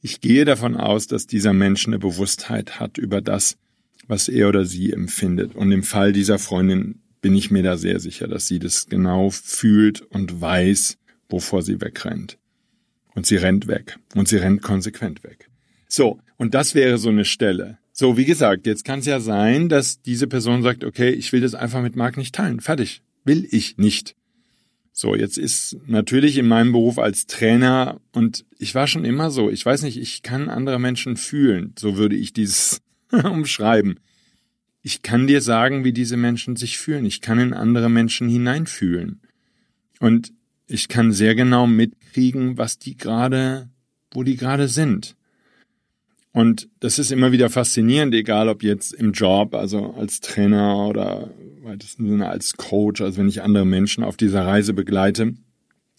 ich 0.00 0.20
gehe 0.20 0.44
davon 0.44 0.76
aus, 0.76 1.06
dass 1.06 1.26
dieser 1.26 1.52
Mensch 1.52 1.86
eine 1.86 1.98
Bewusstheit 1.98 2.80
hat 2.80 2.98
über 2.98 3.20
das, 3.20 3.56
was 4.06 4.28
er 4.28 4.48
oder 4.48 4.64
sie 4.64 4.92
empfindet. 4.92 5.54
Und 5.54 5.72
im 5.72 5.82
Fall 5.82 6.12
dieser 6.12 6.38
Freundin 6.38 7.00
bin 7.20 7.34
ich 7.34 7.50
mir 7.50 7.62
da 7.62 7.76
sehr 7.76 8.00
sicher, 8.00 8.28
dass 8.28 8.46
sie 8.46 8.58
das 8.58 8.86
genau 8.86 9.30
fühlt 9.30 10.02
und 10.02 10.40
weiß, 10.40 10.98
wovor 11.28 11.62
sie 11.62 11.80
wegrennt. 11.80 12.38
Und 13.14 13.26
sie 13.26 13.36
rennt 13.36 13.66
weg. 13.66 13.98
Und 14.14 14.28
sie 14.28 14.36
rennt 14.36 14.62
konsequent 14.62 15.24
weg. 15.24 15.48
So, 15.88 16.20
und 16.36 16.54
das 16.54 16.74
wäre 16.74 16.98
so 16.98 17.08
eine 17.08 17.24
Stelle. 17.24 17.78
So, 17.92 18.16
wie 18.16 18.24
gesagt, 18.24 18.66
jetzt 18.66 18.84
kann 18.84 19.00
es 19.00 19.06
ja 19.06 19.18
sein, 19.18 19.68
dass 19.68 20.02
diese 20.02 20.28
Person 20.28 20.62
sagt, 20.62 20.84
okay, 20.84 21.10
ich 21.10 21.32
will 21.32 21.40
das 21.40 21.54
einfach 21.54 21.82
mit 21.82 21.96
Marc 21.96 22.16
nicht 22.16 22.34
teilen. 22.34 22.60
Fertig. 22.60 23.02
Will 23.24 23.46
ich 23.50 23.76
nicht. 23.76 24.14
So, 25.00 25.14
jetzt 25.14 25.38
ist 25.38 25.76
natürlich 25.86 26.38
in 26.38 26.48
meinem 26.48 26.72
Beruf 26.72 26.98
als 26.98 27.26
Trainer 27.26 28.00
und 28.10 28.44
ich 28.58 28.74
war 28.74 28.88
schon 28.88 29.04
immer 29.04 29.30
so, 29.30 29.48
ich 29.48 29.64
weiß 29.64 29.82
nicht, 29.82 29.96
ich 29.96 30.24
kann 30.24 30.48
andere 30.48 30.80
Menschen 30.80 31.16
fühlen, 31.16 31.72
so 31.78 31.96
würde 31.96 32.16
ich 32.16 32.32
dieses 32.32 32.80
umschreiben. 33.12 34.00
Ich 34.82 35.02
kann 35.02 35.28
dir 35.28 35.40
sagen, 35.40 35.84
wie 35.84 35.92
diese 35.92 36.16
Menschen 36.16 36.56
sich 36.56 36.78
fühlen. 36.78 37.04
Ich 37.04 37.20
kann 37.20 37.38
in 37.38 37.52
andere 37.52 37.88
Menschen 37.88 38.28
hineinfühlen. 38.28 39.20
Und 40.00 40.32
ich 40.66 40.88
kann 40.88 41.12
sehr 41.12 41.36
genau 41.36 41.68
mitkriegen, 41.68 42.58
was 42.58 42.80
die 42.80 42.96
gerade, 42.96 43.68
wo 44.10 44.24
die 44.24 44.34
gerade 44.34 44.66
sind. 44.66 45.14
Und 46.32 46.68
das 46.80 46.98
ist 46.98 47.12
immer 47.12 47.30
wieder 47.30 47.50
faszinierend, 47.50 48.14
egal 48.14 48.48
ob 48.48 48.64
jetzt 48.64 48.94
im 48.94 49.12
Job, 49.12 49.54
also 49.54 49.94
als 49.94 50.18
Trainer 50.18 50.88
oder 50.88 51.30
weitesten 51.68 52.08
Sinne 52.08 52.28
als 52.28 52.54
Coach, 52.56 53.00
also 53.00 53.18
wenn 53.18 53.28
ich 53.28 53.42
andere 53.42 53.64
Menschen 53.64 54.04
auf 54.04 54.16
dieser 54.16 54.44
Reise 54.44 54.72
begleite 54.72 55.34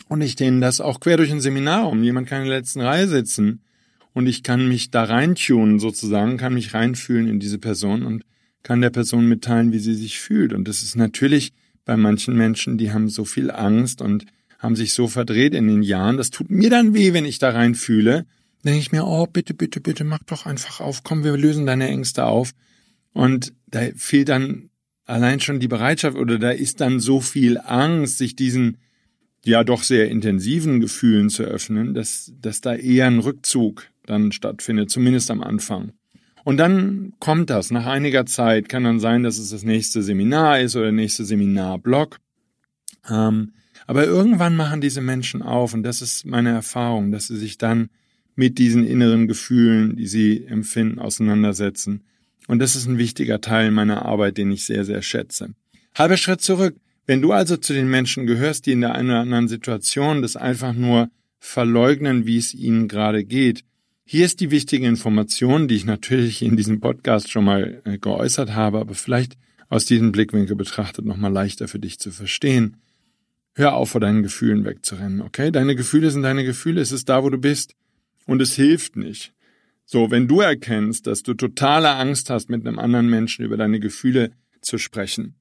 und 0.08 0.22
ich 0.22 0.36
denen 0.36 0.62
das 0.62 0.82
auch 0.82 1.00
quer 1.00 1.18
durch 1.18 1.32
ein 1.32 1.42
Seminar 1.42 1.88
um, 1.88 2.04
jemand 2.04 2.28
kann 2.28 2.42
in 2.42 2.50
der 2.50 2.58
letzten 2.58 2.82
Reihe 2.82 3.08
sitzen 3.08 3.62
und 4.14 4.28
ich 4.28 4.44
kann 4.44 4.68
mich 4.68 4.92
da 4.92 5.04
reintunen 5.04 5.80
sozusagen, 5.80 6.38
kann 6.38 6.54
mich 6.54 6.74
reinfühlen 6.74 7.28
in 7.28 7.40
diese 7.40 7.60
Person 7.60 8.04
und 8.04 8.24
kann 8.64 8.82
der 8.82 8.90
Person 8.90 9.28
mitteilen, 9.28 9.72
wie 9.72 9.80
sie 9.80 9.94
sich 9.94 10.20
fühlt. 10.20 10.52
Und 10.52 10.68
das 10.68 10.84
ist 10.84 10.98
natürlich 10.98 11.54
bei 11.86 11.96
manchen 11.96 12.36
Menschen, 12.36 12.78
die 12.78 12.92
haben 12.92 13.08
so 13.08 13.24
viel 13.24 13.52
Angst 13.52 14.02
und 14.02 14.26
haben 14.58 14.76
sich 14.76 14.92
so 14.92 15.08
verdreht 15.08 15.54
in 15.54 15.68
den 15.68 15.84
Jahren. 15.84 16.18
Das 16.18 16.30
tut 16.30 16.50
mir 16.50 16.70
dann 16.70 16.94
weh, 16.94 17.14
wenn 17.14 17.26
ich 17.26 17.40
da 17.40 17.52
reinfühle 17.52 18.26
denke 18.64 18.80
ich 18.80 18.92
mir, 18.92 19.06
oh, 19.06 19.26
bitte, 19.26 19.54
bitte, 19.54 19.80
bitte, 19.80 20.04
mach 20.04 20.24
doch 20.26 20.46
einfach 20.46 20.80
auf, 20.80 21.04
komm, 21.04 21.24
wir 21.24 21.36
lösen 21.38 21.66
deine 21.66 21.88
Ängste 21.88 22.26
auf. 22.26 22.52
Und 23.14 23.54
da 23.68 23.82
fehlt 23.96 24.30
dann 24.30 24.69
allein 25.10 25.40
schon 25.40 25.60
die 25.60 25.68
Bereitschaft 25.68 26.18
oder 26.18 26.40
da 26.40 26.52
ist 26.52 26.82
dann 26.82 27.00
so 27.00 27.20
viel 27.22 27.58
Angst, 27.58 28.18
sich 28.18 28.36
diesen 28.36 28.78
ja 29.46 29.64
doch 29.64 29.84
sehr 29.84 30.10
intensiven 30.10 30.80
Gefühlen 30.80 31.30
zu 31.30 31.44
öffnen, 31.44 31.94
dass, 31.94 32.34
dass 32.42 32.62
da 32.62 32.76
eher 32.76 33.08
ein 33.08 33.20
Rückzug 33.20 33.88
dann 34.06 34.32
stattfindet, 34.32 34.90
zumindest 34.90 35.32
am 35.32 35.42
Anfang. 35.42 35.94
Und 36.44 36.58
dann 36.58 37.14
kommt 37.20 37.50
das. 37.50 37.72
Nach 37.72 37.86
einiger 37.86 38.26
Zeit 38.26 38.70
kann 38.70 38.84
dann 38.84 39.00
sein, 39.00 39.24
dass 39.24 39.38
es 39.38 39.50
das 39.50 39.64
nächste 39.64 40.02
Seminar 40.02 40.60
ist 40.60 40.76
oder 40.76 40.86
der 40.86 40.94
nächste 40.94 41.26
Seminarblock. 41.26 42.18
Ähm, 43.10 43.54
aber 43.88 44.06
irgendwann 44.06 44.56
machen 44.56 44.82
diese 44.82 45.02
Menschen 45.02 45.42
auf, 45.42 45.74
und 45.74 45.84
das 45.84 46.02
ist 46.02 46.26
meine 46.26 46.50
Erfahrung, 46.52 47.12
dass 47.12 47.28
sie 47.28 47.38
sich 47.38 47.58
dann 47.58 47.90
mit 48.36 48.58
diesen 48.58 48.86
inneren 48.86 49.28
Gefühlen, 49.28 49.96
die 49.96 50.08
sie 50.08 50.46
empfinden, 50.46 51.00
auseinandersetzen. 51.00 52.04
Und 52.50 52.58
das 52.58 52.76
ist 52.76 52.88
ein 52.88 52.98
wichtiger 52.98 53.42
Teil 53.42 53.70
meiner 53.70 54.08
Arbeit, 54.08 54.40
den 54.40 54.52
ich 54.52 54.66
sehr, 54.66 54.84
sehr 54.84 55.04
schätze. 55.04 55.54
Halber 55.94 56.18
Schritt 56.18 56.42
zurück. 56.42 56.76
Wenn 57.06 57.22
du 57.22 57.32
also 57.32 57.58
zu 57.58 57.74
den 57.74 57.88
Menschen 57.88 58.26
gehörst, 58.26 58.66
die 58.66 58.72
in 58.72 58.82
der 58.82 58.96
einen 58.96 59.12
oder 59.12 59.20
anderen 59.20 59.48
Situation 59.48 60.24
das 60.24 60.36
einfach 60.36 60.74
nur 60.74 61.12
verleugnen, 61.38 62.26
wie 62.26 62.38
es 62.38 62.56
ihnen 62.56 62.88
gerade 62.88 63.24
geht, 63.24 63.64
hier 64.04 64.26
ist 64.26 64.40
die 64.40 64.50
wichtige 64.50 64.88
Information, 64.88 65.68
die 65.68 65.76
ich 65.76 65.86
natürlich 65.86 66.42
in 66.42 66.58
diesem 66.58 66.80
Podcast 66.80 67.30
schon 67.30 67.46
mal 67.46 67.84
äh, 67.86 68.00
geäußert 68.00 68.56
habe, 68.56 68.80
aber 68.80 68.96
vielleicht 68.96 69.38
aus 69.68 69.86
diesem 69.86 70.12
Blickwinkel 70.12 70.56
betrachtet 70.56 71.06
nochmal 71.06 71.32
leichter 71.32 71.68
für 71.68 71.78
dich 71.78 72.00
zu 72.00 72.10
verstehen. 72.10 72.78
Hör 73.54 73.76
auf, 73.76 73.92
vor 73.92 74.02
deinen 74.02 74.24
Gefühlen 74.24 74.66
wegzurennen, 74.66 75.22
okay? 75.22 75.52
Deine 75.52 75.76
Gefühle 75.76 76.10
sind 76.10 76.24
deine 76.24 76.44
Gefühle, 76.44 76.82
es 76.82 76.92
ist 76.92 77.10
da, 77.10 77.24
wo 77.24 77.30
du 77.30 77.38
bist. 77.38 77.76
Und 78.26 78.42
es 78.42 78.56
hilft 78.56 78.96
nicht. 78.96 79.34
So, 79.92 80.12
wenn 80.12 80.28
du 80.28 80.40
erkennst, 80.40 81.08
dass 81.08 81.24
du 81.24 81.34
totale 81.34 81.90
Angst 81.90 82.30
hast, 82.30 82.48
mit 82.48 82.64
einem 82.64 82.78
anderen 82.78 83.10
Menschen 83.10 83.44
über 83.44 83.58
deine 83.58 83.80
Gefühle 83.80 84.34
zu 84.62 84.78
sprechen, 84.78 85.34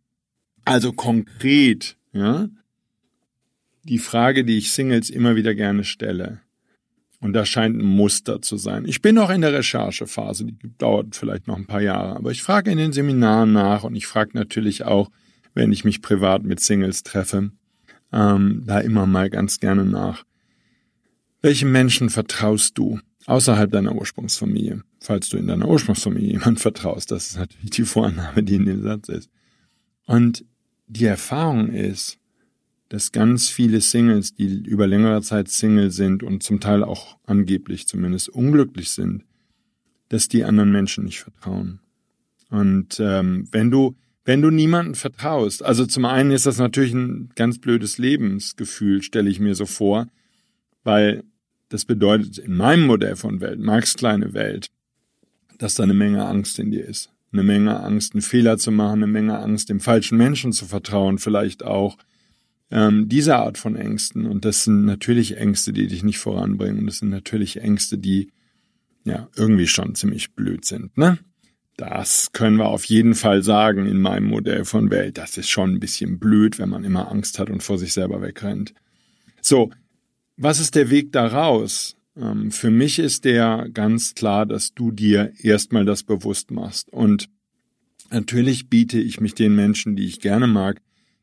also 0.65 0.95
konkret, 0.95 1.99
ja, 2.15 2.49
die 3.85 3.99
Frage, 3.99 4.47
die 4.47 4.57
ich 4.57 4.73
Singles 4.73 5.11
immer 5.11 5.37
wieder 5.37 5.55
gerne 5.55 5.85
stelle, 5.85 6.41
und 7.21 7.35
das 7.35 7.51
scheint 7.51 7.77
ein 7.77 7.85
Muster 7.85 8.41
zu 8.41 8.57
sein. 8.57 8.87
Ich 8.87 9.03
bin 9.03 9.17
noch 9.17 9.29
in 9.29 9.43
der 9.43 9.53
Recherchephase, 9.53 10.47
die 10.47 10.57
dauert 10.79 11.15
vielleicht 11.15 11.47
noch 11.47 11.57
ein 11.57 11.67
paar 11.67 11.83
Jahre, 11.83 12.17
aber 12.17 12.31
ich 12.31 12.43
frage 12.43 12.71
in 12.71 12.79
den 12.79 12.95
Seminaren 12.95 13.53
nach 13.53 13.85
und 13.85 13.97
ich 13.97 14.07
frage 14.07 14.31
natürlich 14.33 14.83
auch, 14.83 15.11
wenn 15.53 15.73
ich 15.73 15.85
mich 15.85 16.01
privat 16.01 16.45
mit 16.45 16.61
Singles 16.61 17.03
treffe, 17.03 17.51
ähm, 18.15 18.63
da 18.65 18.81
immer 18.81 19.05
mal 19.05 19.29
ganz 19.29 19.61
gerne 19.61 19.85
nach. 19.85 20.25
Welchen 21.43 21.71
Menschen 21.71 22.09
vertraust 22.09 22.79
du 22.79 22.99
außerhalb 23.29 23.71
deiner 23.71 23.95
Ursprungsfamilie? 23.95 24.83
Falls 25.01 25.29
du 25.29 25.37
in 25.37 25.47
deiner 25.47 25.69
Ursprungsfamilie 25.69 26.33
jemand 26.33 26.61
vertraust, 26.61 27.11
das 27.11 27.29
ist 27.29 27.37
natürlich 27.37 27.71
die 27.71 27.85
Vorannahme, 27.85 28.43
die 28.43 28.55
in 28.55 28.65
dem 28.65 28.83
Satz 28.83 29.09
ist. 29.09 29.31
Und 30.07 30.45
die 30.87 31.05
Erfahrung 31.05 31.71
ist, 31.71 32.19
dass 32.89 33.13
ganz 33.13 33.51
viele 33.51 33.83
Singles, 33.83 34.35
die 34.35 34.63
über 34.67 34.87
längere 34.87 35.21
Zeit 35.21 35.49
Single 35.49 35.91
sind 35.91 36.23
und 36.23 36.43
zum 36.43 36.61
Teil 36.61 36.83
auch 36.83 37.19
angeblich 37.27 37.87
zumindest 37.87 38.31
unglücklich 38.31 38.91
sind, 38.91 39.25
dass 40.09 40.29
die 40.29 40.45
anderen 40.45 40.73
Menschen 40.73 41.05
nicht 41.05 41.21
vertrauen. 41.21 41.81
Und 42.49 42.99
ähm, 42.99 43.47
wenn 43.53 43.71
du 43.71 43.95
wenn 44.25 44.43
du 44.43 44.51
niemanden 44.51 44.95
vertraust, 44.95 45.63
also 45.63 45.87
zum 45.87 46.05
einen 46.05 46.33
ist 46.33 46.45
das 46.45 46.59
natürlich 46.59 46.93
ein 46.93 47.31
ganz 47.35 47.59
blödes 47.59 47.97
Lebensgefühl, 47.97 49.03
stelle 49.03 49.31
ich 49.31 49.41
mir 49.41 49.55
so 49.55 49.65
vor, 49.65 50.09
weil 50.85 51.25
das 51.69 51.85
bedeutet 51.85 52.39
in 52.39 52.57
meinem 52.57 52.87
Modell 52.87 53.17
von 53.17 53.41
Welt, 53.41 53.61
Marx 53.61 53.95
kleine 53.95 54.33
Welt, 54.35 54.69
dass 55.59 55.75
da 55.75 55.83
eine 55.83 55.95
Menge 55.95 56.27
Angst 56.27 56.59
in 56.59 56.71
dir 56.71 56.85
ist. 56.85 57.11
Eine 57.31 57.43
Menge 57.43 57.81
Angst, 57.81 58.15
einen 58.15 58.23
Fehler 58.23 58.57
zu 58.57 58.71
machen, 58.71 59.03
eine 59.03 59.07
Menge 59.07 59.39
Angst, 59.39 59.69
dem 59.69 59.81
falschen 59.81 60.17
Menschen 60.17 60.53
zu 60.53 60.65
vertrauen, 60.65 61.19
vielleicht 61.19 61.63
auch 61.63 61.99
ähm, 62.71 63.09
diese 63.09 63.37
Art 63.37 63.59
von 63.59 63.77
Ängsten. 63.77 64.27
Und 64.27 64.45
das 64.45 64.65
sind 64.65 64.87
natürlich 64.87 65.37
Ängste, 65.37 65.73
die 65.73 65.89
dich 65.89 66.03
nicht 66.03 66.19
voranbringen. 66.19 66.81
Und 66.81 66.87
das 66.87 66.99
sind 66.99 67.11
natürlich 67.11 67.61
Ängste, 67.61 67.99
die 67.99 68.31
ja 69.05 69.29
irgendwie 69.37 69.67
schon 69.67 69.95
ziemlich 69.95 70.35
blöd 70.35 70.65
sind. 70.65 70.97
Ne? 70.97 71.19
Das 71.77 72.33
können 72.33 72.57
wir 72.57 72.67
auf 72.67 72.85
jeden 72.85 73.15
Fall 73.15 73.43
sagen 73.43 73.87
in 73.87 74.01
meinem 74.01 74.27
Modell 74.27 74.65
von 74.65 74.91
Welt. 74.91 75.19
Das 75.19 75.37
ist 75.37 75.49
schon 75.49 75.75
ein 75.75 75.81
bisschen 75.81 76.19
blöd, 76.19 76.59
wenn 76.59 76.69
man 76.69 76.85
immer 76.85 77.11
Angst 77.11 77.39
hat 77.39 77.51
und 77.51 77.63
vor 77.63 77.79
sich 77.79 77.93
selber 77.93 78.23
wegrennt. 78.23 78.75
So, 79.41 79.71
was 80.39 80.61
ist 80.61 80.77
der 80.77 80.89
Weg 80.89 81.13
daraus? 81.13 81.97
Ähm, 82.17 82.51
für 82.51 82.71
mich 82.71 82.99
ist 82.99 83.25
der 83.25 83.69
ganz 83.73 84.15
klar, 84.15 84.47
dass 84.47 84.73
du 84.73 84.91
dir 84.91 85.33
erstmal 85.41 85.85
das 85.85 86.05
bewusst 86.05 86.51
machst. 86.51 86.91
Und 86.91 87.29
natürlich 88.11 88.71
biete 88.71 89.01
ich 89.01 89.21
mich 89.21 89.35
den 89.35 89.55
Menschen, 89.55 89.97
die 89.97 90.07
ich 90.07 90.21
gerne 90.21 90.47
mag, 90.47 90.81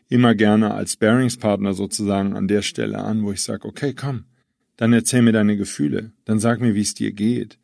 immer 0.10 0.36
gerne 0.36 0.74
als 0.74 0.94
Sparingspartner 0.94 1.74
sozusagen 1.74 2.36
an 2.36 2.48
der 2.48 2.62
Stelle 2.62 3.00
an, 3.00 3.24
wo 3.24 3.32
ich 3.32 3.42
sage, 3.42 3.68
okay, 3.68 3.94
komm, 3.94 4.26
dann 4.78 4.94
erzähl 4.94 5.22
mir 5.22 5.32
deine 5.32 5.58
Gefühle, 5.58 6.12
dann 6.26 6.40
sag 6.40 6.60
mir, 6.60 6.76
wie 6.76 6.82
es 6.82 6.94
dir 6.94 7.12
geht. 7.12 7.58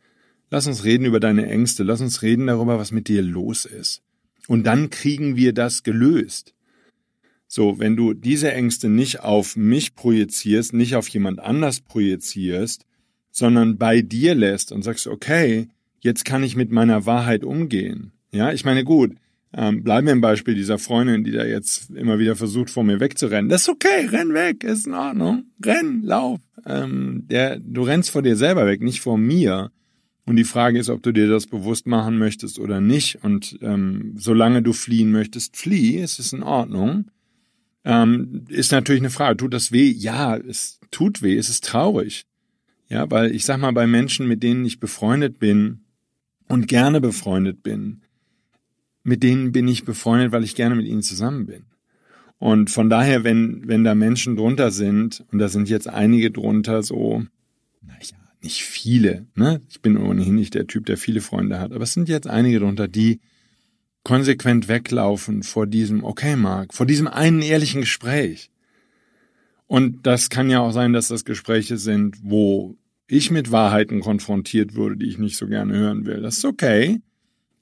Lass 0.50 0.68
uns 0.68 0.84
reden 0.84 1.06
über 1.06 1.20
deine 1.20 1.48
Ängste, 1.48 1.84
lass 1.84 2.02
uns 2.02 2.22
reden 2.22 2.48
darüber, 2.48 2.80
was 2.80 2.92
mit 2.92 3.08
dir 3.08 3.22
los 3.22 3.66
ist. 3.66 4.02
Und 4.48 4.64
dann 4.66 4.90
kriegen 4.90 5.36
wir 5.36 5.54
das 5.54 5.84
gelöst. 5.84 6.54
So, 7.54 7.80
wenn 7.80 7.98
du 7.98 8.14
diese 8.14 8.54
Ängste 8.54 8.88
nicht 8.88 9.20
auf 9.20 9.58
mich 9.58 9.94
projizierst, 9.94 10.72
nicht 10.72 10.96
auf 10.96 11.10
jemand 11.10 11.42
anders 11.42 11.82
projizierst, 11.82 12.86
sondern 13.30 13.78
bei 13.78 14.02
dir 14.02 14.36
lässt 14.36 14.72
und 14.72 14.84
sagst, 14.84 15.06
okay, 15.06 15.68
jetzt 16.00 16.24
kann 16.24 16.44
ich 16.44 16.56
mit 16.56 16.72
meiner 16.72 17.06
Wahrheit 17.06 17.44
umgehen. 17.44 18.14
Ja, 18.32 18.54
ich 18.54 18.64
meine, 18.64 18.86
gut, 18.86 19.18
ähm, 19.52 19.84
bleiben 19.84 20.08
wir 20.08 20.14
im 20.14 20.22
Beispiel 20.22 20.56
dieser 20.56 20.78
Freundin, 20.78 21.26
die 21.26 21.34
da 21.34 21.44
jetzt 21.44 21.90
immer 21.90 22.20
wieder 22.20 22.38
versucht, 22.38 22.70
vor 22.70 22.86
mir 22.86 23.02
wegzurennen. 23.02 23.50
Das 23.50 23.64
ist 23.64 23.70
okay, 23.70 24.06
renn 24.06 24.34
weg, 24.34 24.64
ist 24.64 24.88
in 24.88 24.94
Ordnung. 24.94 25.44
Renn, 25.62 26.04
lauf. 26.04 26.40
Ähm, 26.66 27.26
der, 27.30 27.60
du 27.60 27.82
rennst 27.82 28.12
vor 28.12 28.22
dir 28.22 28.38
selber 28.38 28.66
weg, 28.66 28.82
nicht 28.82 29.02
vor 29.02 29.18
mir. 29.18 29.72
Und 30.26 30.38
die 30.38 30.46
Frage 30.46 30.80
ist, 30.80 30.90
ob 30.90 31.04
du 31.04 31.12
dir 31.12 31.28
das 31.28 31.48
bewusst 31.48 31.86
machen 31.86 32.18
möchtest 32.18 32.60
oder 32.60 32.80
nicht. 32.80 33.26
Und 33.26 33.60
ähm, 33.62 34.14
solange 34.16 34.62
du 34.62 34.72
fliehen 34.72 35.12
möchtest, 35.12 35.58
flieh, 35.58 36.00
es 36.00 36.18
ist 36.18 36.32
in 36.32 36.44
Ordnung. 36.44 37.08
Ähm, 37.84 38.46
ist 38.50 38.72
natürlich 38.72 39.02
eine 39.02 39.10
Frage, 39.10 39.38
tut 39.38 39.54
das 39.54 39.72
weh? 39.72 39.90
Ja, 39.90 40.38
es 40.38 40.80
tut 40.92 41.22
weh, 41.22 41.38
es 41.38 41.50
ist 41.50 41.66
traurig. 41.66 42.26
Ja, 42.90 43.10
weil 43.10 43.34
ich 43.34 43.46
sag 43.46 43.60
mal, 43.60 43.72
bei 43.72 43.88
Menschen, 43.88 44.28
mit 44.28 44.44
denen 44.44 44.66
ich 44.66 44.80
befreundet 44.80 45.40
bin 45.40 45.82
und 46.48 46.68
gerne 46.68 47.00
befreundet 47.00 47.64
bin, 47.64 48.02
mit 49.04 49.24
denen 49.24 49.52
bin 49.52 49.68
ich 49.68 49.86
befreundet, 49.86 50.32
weil 50.32 50.44
ich 50.44 50.56
gerne 50.56 50.76
mit 50.76 50.86
ihnen 50.86 51.02
zusammen 51.02 51.46
bin. 51.46 51.64
Und 52.38 52.70
von 52.70 52.90
daher, 52.90 53.24
wenn, 53.24 53.68
wenn 53.68 53.84
da 53.84 53.96
Menschen 53.96 54.36
drunter 54.36 54.72
sind, 54.72 55.24
und 55.32 55.40
da 55.40 55.48
sind 55.48 55.70
jetzt 55.70 55.88
einige 55.88 56.32
drunter 56.32 56.84
so, 56.84 57.24
naja, 57.82 58.18
nicht 58.42 58.64
viele, 58.64 59.28
ne? 59.36 59.62
Ich 59.70 59.82
bin 59.82 59.98
ohnehin 59.98 60.36
nicht 60.36 60.56
der 60.56 60.68
Typ, 60.68 60.86
der 60.88 60.98
viele 60.98 61.22
Freunde 61.22 61.60
hat, 61.60 61.72
aber 61.72 61.84
es 61.84 61.94
sind 61.94 62.10
jetzt 62.10 62.28
einige 62.28 62.60
drunter, 62.60 62.88
die 62.88 63.20
konsequent 64.04 64.68
weglaufen 64.68 65.44
vor 65.44 65.68
diesem, 65.68 66.04
okay, 66.04 66.36
Mark, 66.36 66.74
vor 66.74 66.86
diesem 66.86 67.08
einen 67.08 67.42
ehrlichen 67.42 67.82
Gespräch. 67.82 68.50
Und 69.68 70.06
das 70.06 70.30
kann 70.30 70.50
ja 70.50 70.60
auch 70.60 70.72
sein, 70.72 70.94
dass 70.94 71.08
das 71.08 71.24
Gespräche 71.24 71.78
sind, 71.78 72.18
wo 72.24 72.76
ich 73.08 73.32
mit 73.32 73.52
Wahrheiten 73.52 74.00
konfrontiert 74.00 74.76
wurde, 74.76 74.98
die 74.98 75.08
ich 75.08 75.18
nicht 75.18 75.38
so 75.38 75.48
gerne 75.48 75.74
hören 75.74 76.06
will. 76.06 76.22
Das 76.22 76.38
ist 76.38 76.46
okay. 76.46 77.02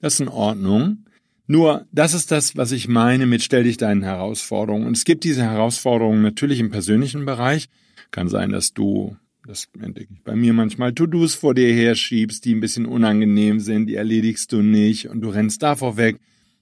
Das 0.00 0.14
ist 0.14 0.20
in 0.20 0.28
Ordnung. 0.28 1.04
Nur, 1.46 1.86
das 1.90 2.14
ist 2.14 2.30
das, 2.30 2.56
was 2.56 2.70
ich 2.72 2.86
meine 2.88 3.26
mit 3.26 3.42
stell 3.42 3.64
dich 3.64 3.76
deinen 3.76 4.02
Herausforderungen. 4.02 4.86
Und 4.86 4.96
es 4.96 5.04
gibt 5.04 5.24
diese 5.24 5.42
Herausforderungen 5.42 6.22
natürlich 6.22 6.60
im 6.60 6.70
persönlichen 6.70 7.24
Bereich. 7.24 7.68
Kann 8.12 8.28
sein, 8.28 8.50
dass 8.50 8.72
du, 8.72 9.16
das 9.46 9.68
entdecke 9.80 10.12
ich 10.12 10.22
bei 10.22 10.36
mir 10.36 10.52
manchmal, 10.52 10.92
To-Dos 10.92 11.34
vor 11.34 11.54
dir 11.54 11.72
herschiebst, 11.72 12.44
die 12.44 12.54
ein 12.54 12.60
bisschen 12.60 12.86
unangenehm 12.86 13.60
sind, 13.60 13.86
die 13.86 13.94
erledigst 13.94 14.52
du 14.52 14.62
nicht 14.62 15.08
und 15.08 15.20
du 15.22 15.30
rennst 15.30 15.62
davor 15.62 15.96
weg. 15.96 16.18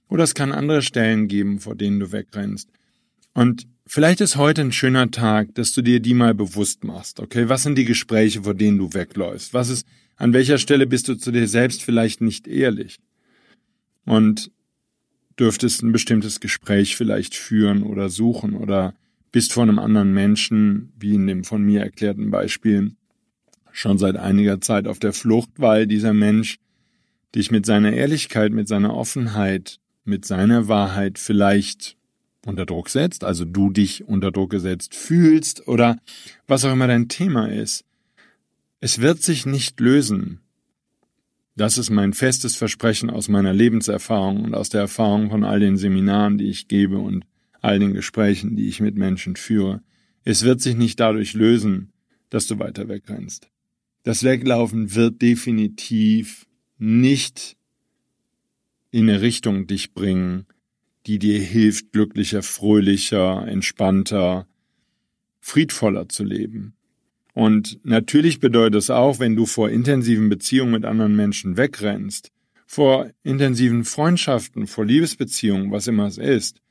Oder 0.07 0.23
es 0.23 0.33
kann 0.33 0.51
andere 0.51 0.81
Stellen 0.81 1.27
geben, 1.27 1.59
vor 1.59 1.75
denen 1.75 1.99
du 1.99 2.11
wegrennst. 2.11 2.69
Und 3.33 3.67
vielleicht 3.85 4.21
ist 4.21 4.37
heute 4.37 4.61
ein 4.61 4.71
schöner 4.71 5.11
Tag, 5.11 5.53
dass 5.55 5.73
du 5.73 5.81
dir 5.81 5.99
die 5.99 6.13
mal 6.13 6.33
bewusst 6.33 6.83
machst. 6.83 7.19
Okay, 7.19 7.47
was 7.47 7.63
sind 7.63 7.77
die 7.77 7.85
Gespräche, 7.85 8.43
vor 8.43 8.55
denen 8.55 8.77
du 8.77 8.93
wegläufst? 8.93 9.53
Was 9.53 9.69
ist, 9.69 9.85
an 10.15 10.33
welcher 10.33 10.57
Stelle 10.57 10.87
bist 10.87 11.07
du 11.07 11.15
zu 11.15 11.31
dir 11.31 11.47
selbst 11.47 11.83
vielleicht 11.83 12.21
nicht 12.21 12.47
ehrlich? 12.47 12.97
Und 14.05 14.51
dürftest 15.39 15.83
ein 15.83 15.91
bestimmtes 15.91 16.39
Gespräch 16.39 16.95
vielleicht 16.95 17.35
führen 17.35 17.83
oder 17.83 18.09
suchen 18.09 18.55
oder 18.55 18.93
bist 19.31 19.53
vor 19.53 19.63
einem 19.63 19.79
anderen 19.79 20.13
Menschen, 20.13 20.91
wie 20.99 21.15
in 21.15 21.27
dem 21.27 21.43
von 21.43 21.63
mir 21.63 21.81
erklärten 21.81 22.31
Beispiel, 22.31 22.91
schon 23.71 23.97
seit 23.97 24.17
einiger 24.17 24.61
Zeit 24.61 24.87
auf 24.87 24.99
der 24.99 25.13
Flucht, 25.13 25.49
weil 25.57 25.87
dieser 25.87 26.13
Mensch 26.13 26.59
dich 27.35 27.51
mit 27.51 27.65
seiner 27.65 27.93
Ehrlichkeit, 27.93 28.51
mit 28.51 28.67
seiner 28.67 28.95
Offenheit, 28.95 29.79
mit 30.03 30.25
seiner 30.25 30.67
Wahrheit 30.67 31.19
vielleicht 31.19 31.95
unter 32.45 32.65
Druck 32.65 32.89
setzt, 32.89 33.23
also 33.23 33.45
du 33.45 33.69
dich 33.69 34.07
unter 34.07 34.31
Druck 34.31 34.49
gesetzt 34.49 34.95
fühlst 34.95 35.67
oder 35.67 35.97
was 36.47 36.65
auch 36.65 36.73
immer 36.73 36.87
dein 36.87 37.09
Thema 37.09 37.47
ist. 37.51 37.85
Es 38.79 38.99
wird 38.99 39.21
sich 39.21 39.45
nicht 39.45 39.79
lösen, 39.79 40.39
das 41.59 41.77
ist 41.77 41.89
mein 41.89 42.13
festes 42.13 42.55
Versprechen 42.55 43.09
aus 43.09 43.27
meiner 43.27 43.51
Lebenserfahrung 43.51 44.45
und 44.45 44.55
aus 44.55 44.69
der 44.69 44.79
Erfahrung 44.79 45.29
von 45.29 45.43
all 45.43 45.59
den 45.59 45.75
Seminaren, 45.75 46.37
die 46.37 46.49
ich 46.49 46.69
gebe 46.69 46.99
und 46.99 47.25
all 47.61 47.79
den 47.79 47.93
Gesprächen, 47.93 48.55
die 48.55 48.67
ich 48.67 48.79
mit 48.79 48.95
Menschen 48.95 49.35
führe. 49.35 49.81
Es 50.23 50.43
wird 50.43 50.61
sich 50.61 50.75
nicht 50.75 50.99
dadurch 50.99 51.33
lösen, 51.33 51.91
dass 52.29 52.47
du 52.47 52.59
weiter 52.59 52.87
wegrennst. 52.87 53.49
Das 54.03 54.23
Weglaufen 54.23 54.95
wird 54.95 55.21
definitiv 55.21 56.45
nicht 56.77 57.57
in 58.91 59.09
eine 59.09 59.21
Richtung 59.21 59.67
dich 59.67 59.93
bringen, 59.93 60.45
die 61.05 61.19
dir 61.19 61.39
hilft, 61.39 61.91
glücklicher, 61.91 62.43
fröhlicher, 62.43 63.47
entspannter, 63.47 64.47
friedvoller 65.39 66.09
zu 66.09 66.23
leben. 66.23 66.75
Und 67.33 67.79
natürlich 67.83 68.39
bedeutet 68.39 68.75
es 68.75 68.89
auch, 68.89 69.19
wenn 69.19 69.35
du 69.35 69.45
vor 69.45 69.69
intensiven 69.69 70.29
Beziehungen 70.29 70.71
mit 70.71 70.85
anderen 70.85 71.15
Menschen 71.15 71.57
wegrennst, 71.57 72.31
vor 72.65 73.09
intensiven 73.23 73.85
Freundschaften, 73.85 74.67
vor 74.67 74.85
Liebesbeziehungen, 74.85 75.71
was 75.71 75.87
immer 75.87 76.07
es 76.07 76.17
ist. 76.17 76.61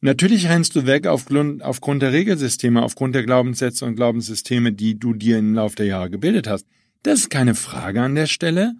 Natürlich 0.00 0.48
rennst 0.48 0.76
du 0.76 0.86
weg 0.86 1.06
aufgrund, 1.06 1.62
aufgrund 1.62 2.02
der 2.02 2.12
Regelsysteme, 2.12 2.82
aufgrund 2.82 3.14
der 3.14 3.24
Glaubenssätze 3.24 3.84
und 3.84 3.96
Glaubenssysteme, 3.96 4.72
die 4.72 4.98
du 4.98 5.12
dir 5.12 5.38
im 5.38 5.54
Laufe 5.54 5.76
der 5.76 5.86
Jahre 5.86 6.10
gebildet 6.10 6.46
hast. 6.46 6.66
Das 7.02 7.20
ist 7.20 7.30
keine 7.30 7.54
Frage 7.54 8.02
an 8.02 8.14
der 8.14 8.26
Stelle. 8.26 8.74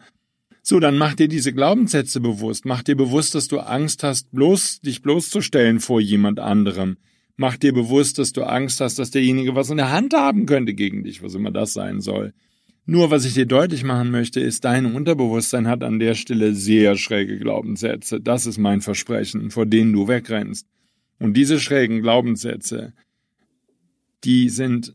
So, 0.63 0.81
dann 0.81 0.99
mach 0.99 1.15
dir 1.15 1.29
diese 1.29 1.53
Glaubenssätze 1.53 2.21
bewusst. 2.21 2.67
Mach 2.67 2.83
dir 2.83 2.97
bewusst, 2.97 3.35
dass 3.35 3.49
du 3.49 3.59
Angst 3.59 4.03
hast, 4.03 4.31
bloß, 4.33 4.81
dich 4.81 5.03
bloßzustellen 5.03 5.81
vor 5.81 6.01
jemand 6.01 6.39
anderem. 6.39 6.99
Mach 7.37 7.57
dir 7.57 7.73
bewusst, 7.73 8.19
dass 8.19 8.33
du 8.33 8.43
Angst 8.43 8.81
hast, 8.81 8.99
dass 8.99 9.11
derjenige 9.11 9.55
was 9.55 9.71
in 9.71 9.77
der 9.77 9.91
Hand 9.91 10.13
haben 10.15 10.47
könnte 10.47 10.75
gegen 10.75 11.05
dich, 11.05 11.23
was 11.23 11.35
immer 11.35 11.51
das 11.51 11.73
sein 11.73 12.01
soll. 12.01 12.33
Nur 12.85 13.11
was 13.11 13.25
ich 13.25 13.35
dir 13.35 13.47
deutlich 13.47 13.85
machen 13.85 14.11
möchte, 14.11 14.41
ist, 14.41 14.65
dein 14.65 14.95
Unterbewusstsein 14.95 15.69
hat 15.69 15.83
an 15.83 15.99
der 15.99 16.15
Stelle 16.15 16.55
sehr 16.55 16.97
schräge 16.97 17.39
Glaubenssätze. 17.39 18.21
Das 18.21 18.47
ist 18.47 18.59
mein 18.59 18.81
Versprechen, 18.81 19.51
vor 19.51 19.67
denen 19.67 19.93
du 19.93 20.09
wegrennst. 20.09 20.67
Und 21.19 21.35
diese 21.35 21.59
schrägen 21.59 22.01
Glaubenssätze, 22.01 22.93
die 24.25 24.49
sind 24.49 24.95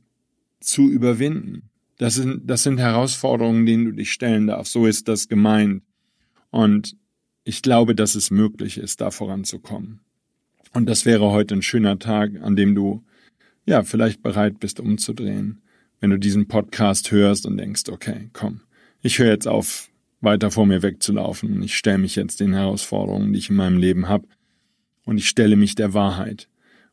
zu 0.59 0.89
überwinden. 0.89 1.69
Das 1.97 2.15
sind, 2.15 2.49
das 2.49 2.63
sind 2.63 2.79
Herausforderungen, 2.79 3.65
denen 3.65 3.85
du 3.85 3.91
dich 3.91 4.11
stellen 4.11 4.47
darfst. 4.47 4.73
So 4.73 4.85
ist 4.85 5.07
das 5.07 5.27
gemeint. 5.27 5.83
Und 6.49 6.95
ich 7.43 7.61
glaube, 7.61 7.95
dass 7.95 8.15
es 8.15 8.31
möglich 8.31 8.77
ist, 8.77 9.01
da 9.01 9.11
voranzukommen. 9.11 9.99
Und 10.73 10.87
das 10.87 11.05
wäre 11.05 11.31
heute 11.31 11.55
ein 11.55 11.61
schöner 11.61 11.99
Tag, 11.99 12.31
an 12.41 12.55
dem 12.55 12.73
du, 12.73 13.03
ja, 13.65 13.83
vielleicht 13.83 14.23
bereit 14.23 14.59
bist, 14.59 14.79
umzudrehen. 14.79 15.61
Wenn 15.99 16.09
du 16.09 16.17
diesen 16.17 16.47
Podcast 16.47 17.11
hörst 17.11 17.45
und 17.45 17.57
denkst, 17.57 17.83
okay, 17.89 18.29
komm, 18.33 18.61
ich 19.01 19.19
höre 19.19 19.31
jetzt 19.31 19.47
auf, 19.47 19.89
weiter 20.21 20.51
vor 20.51 20.65
mir 20.65 20.81
wegzulaufen 20.81 21.53
und 21.53 21.63
ich 21.63 21.75
stelle 21.75 21.97
mich 21.97 22.15
jetzt 22.15 22.39
den 22.39 22.53
Herausforderungen, 22.53 23.33
die 23.33 23.39
ich 23.39 23.49
in 23.49 23.57
meinem 23.57 23.77
Leben 23.77 24.07
habe. 24.07 24.27
Und 25.05 25.17
ich 25.17 25.27
stelle 25.27 25.55
mich 25.55 25.75
der 25.75 25.93
Wahrheit. 25.93 26.47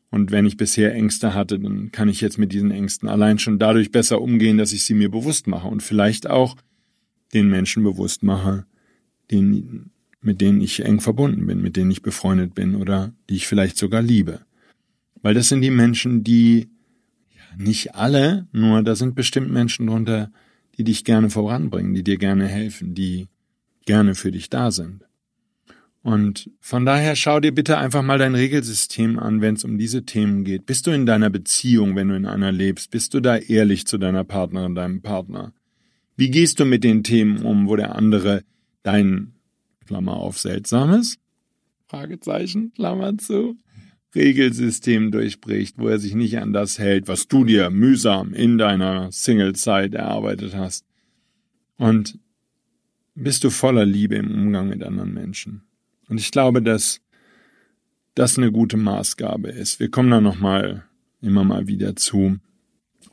Und 0.09 0.31
wenn 0.31 0.45
ich 0.45 0.57
bisher 0.57 0.93
Ängste 0.93 1.33
hatte, 1.33 1.57
dann 1.57 1.91
kann 1.91 2.09
ich 2.09 2.19
jetzt 2.19 2.37
mit 2.37 2.51
diesen 2.51 2.69
Ängsten 2.69 3.07
allein 3.07 3.39
schon 3.39 3.59
dadurch 3.59 3.91
besser 3.91 4.21
umgehen, 4.21 4.57
dass 4.57 4.73
ich 4.73 4.83
sie 4.83 4.93
mir 4.93 5.09
bewusst 5.09 5.47
mache 5.47 5.67
und 5.67 5.81
vielleicht 5.81 6.29
auch 6.29 6.57
den 7.33 7.49
Menschen 7.49 7.83
bewusst 7.83 8.21
mache, 8.21 8.65
den, 9.31 9.91
mit 10.21 10.41
denen 10.41 10.59
ich 10.59 10.83
eng 10.83 10.99
verbunden 10.99 11.45
bin, 11.47 11.61
mit 11.61 11.77
denen 11.77 11.91
ich 11.91 12.01
befreundet 12.01 12.53
bin 12.53 12.75
oder 12.75 13.13
die 13.29 13.35
ich 13.35 13.47
vielleicht 13.47 13.77
sogar 13.77 14.01
liebe. 14.01 14.41
Weil 15.21 15.33
das 15.33 15.47
sind 15.47 15.61
die 15.61 15.71
Menschen, 15.71 16.25
die, 16.25 16.67
ja, 17.33 17.63
nicht 17.63 17.95
alle, 17.95 18.47
nur 18.51 18.83
da 18.83 18.95
sind 18.95 19.15
bestimmt 19.15 19.49
Menschen 19.49 19.87
drunter, 19.87 20.29
die 20.77 20.83
dich 20.83 21.05
gerne 21.05 21.29
voranbringen, 21.29 21.93
die 21.93 22.03
dir 22.03 22.17
gerne 22.17 22.47
helfen, 22.47 22.95
die 22.95 23.27
gerne 23.85 24.13
für 24.13 24.31
dich 24.31 24.49
da 24.49 24.71
sind. 24.71 25.05
Und 26.03 26.49
von 26.59 26.85
daher 26.85 27.15
schau 27.15 27.39
dir 27.39 27.53
bitte 27.53 27.77
einfach 27.77 28.01
mal 28.01 28.17
dein 28.17 28.33
Regelsystem 28.33 29.19
an, 29.19 29.41
wenn 29.41 29.55
es 29.55 29.63
um 29.63 29.77
diese 29.77 30.03
Themen 30.03 30.43
geht. 30.43 30.65
Bist 30.65 30.87
du 30.87 30.91
in 30.91 31.05
deiner 31.05 31.29
Beziehung, 31.29 31.95
wenn 31.95 32.09
du 32.09 32.15
in 32.15 32.25
einer 32.25 32.51
lebst? 32.51 32.89
Bist 32.89 33.13
du 33.13 33.19
da 33.19 33.37
ehrlich 33.37 33.85
zu 33.85 33.99
deiner 33.99 34.23
Partnerin, 34.23 34.73
deinem 34.73 35.01
Partner? 35.01 35.53
Wie 36.15 36.31
gehst 36.31 36.59
du 36.59 36.65
mit 36.65 36.83
den 36.83 37.03
Themen 37.03 37.43
um, 37.43 37.67
wo 37.67 37.75
der 37.75 37.95
andere 37.95 38.43
dein, 38.83 39.33
Klammer 39.85 40.13
auf, 40.13 40.39
seltsames, 40.39 41.17
Fragezeichen, 41.87 42.73
Klammer 42.73 43.17
zu, 43.17 43.57
Regelsystem 44.15 45.11
durchbricht, 45.11 45.77
wo 45.77 45.87
er 45.87 45.99
sich 45.99 46.15
nicht 46.15 46.39
an 46.39 46.51
das 46.51 46.79
hält, 46.79 47.07
was 47.07 47.27
du 47.27 47.45
dir 47.45 47.69
mühsam 47.69 48.33
in 48.33 48.57
deiner 48.57 49.11
Single-Zeit 49.11 49.93
erarbeitet 49.93 50.55
hast? 50.55 50.85
Und 51.77 52.17
bist 53.13 53.43
du 53.43 53.49
voller 53.49 53.85
Liebe 53.85 54.15
im 54.15 54.31
Umgang 54.31 54.69
mit 54.69 54.83
anderen 54.83 55.13
Menschen? 55.13 55.63
Und 56.11 56.19
ich 56.19 56.31
glaube, 56.31 56.61
dass 56.61 56.99
das 58.15 58.37
eine 58.37 58.51
gute 58.51 58.75
Maßgabe 58.75 59.47
ist. 59.47 59.79
Wir 59.79 59.89
kommen 59.89 60.11
da 60.11 60.19
nochmal 60.19 60.83
immer 61.21 61.45
mal 61.45 61.67
wieder 61.67 61.95
zu. 61.95 62.37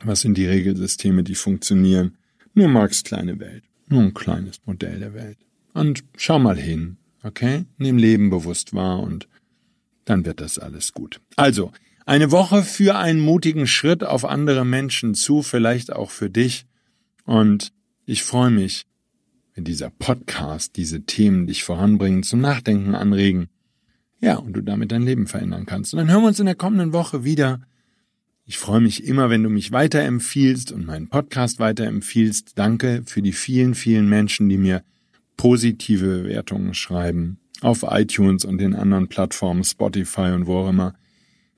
Was 0.03 0.19
sind 0.19 0.37
die 0.37 0.45
Regelsysteme, 0.45 1.23
die 1.23 1.35
funktionieren? 1.35 2.17
Nur 2.53 2.67
Marx 2.67 3.05
kleine 3.05 3.39
Welt. 3.39 3.63
Nur 3.87 4.01
ein 4.01 4.13
kleines 4.13 4.59
Modell 4.65 4.99
der 4.99 5.13
Welt. 5.13 5.37
Und 5.73 6.03
schau 6.17 6.39
mal 6.39 6.57
hin, 6.57 6.97
okay? 7.23 7.63
Nimm 7.77 7.97
Leben 7.97 8.29
bewusst 8.29 8.73
wahr 8.73 8.99
und 8.99 9.29
dann 10.03 10.25
wird 10.25 10.41
das 10.41 10.59
alles 10.59 10.91
gut. 10.91 11.21
Also, 11.37 11.71
eine 12.05 12.31
Woche 12.31 12.63
für 12.63 12.97
einen 12.97 13.21
mutigen 13.21 13.65
Schritt 13.65 14.03
auf 14.03 14.25
andere 14.25 14.65
Menschen 14.65 15.15
zu, 15.15 15.41
vielleicht 15.41 15.93
auch 15.93 16.11
für 16.11 16.29
dich. 16.29 16.65
Und 17.23 17.71
ich 18.05 18.23
freue 18.23 18.51
mich, 18.51 18.87
wenn 19.55 19.63
dieser 19.63 19.89
Podcast 19.89 20.75
diese 20.77 21.01
Themen 21.01 21.47
dich 21.47 21.63
voranbringen, 21.63 22.23
zum 22.23 22.41
Nachdenken 22.41 22.95
anregen. 22.95 23.49
Ja, 24.21 24.35
und 24.37 24.53
du 24.53 24.61
damit 24.61 24.91
dein 24.91 25.03
Leben 25.03 25.27
verändern 25.27 25.65
kannst. 25.65 25.93
Und 25.93 25.99
dann 25.99 26.11
hören 26.11 26.23
wir 26.23 26.27
uns 26.27 26.39
in 26.39 26.45
der 26.45 26.55
kommenden 26.55 26.93
Woche 26.93 27.23
wieder. 27.23 27.61
Ich 28.45 28.57
freue 28.57 28.81
mich 28.81 29.05
immer, 29.05 29.29
wenn 29.29 29.43
du 29.43 29.49
mich 29.49 29.71
weiterempfiehlst 29.71 30.71
und 30.71 30.85
meinen 30.85 31.07
Podcast 31.07 31.59
weiterempfiehlst. 31.59 32.57
Danke 32.57 33.03
für 33.05 33.21
die 33.21 33.31
vielen, 33.31 33.75
vielen 33.75 34.09
Menschen, 34.09 34.49
die 34.49 34.57
mir 34.57 34.83
positive 35.37 36.23
Bewertungen 36.23 36.73
schreiben. 36.73 37.39
Auf 37.61 37.85
iTunes 37.87 38.45
und 38.45 38.57
den 38.57 38.75
anderen 38.75 39.07
Plattformen, 39.07 39.63
Spotify 39.63 40.31
und 40.33 40.47
wo 40.47 40.59
auch 40.59 40.69
immer. 40.69 40.95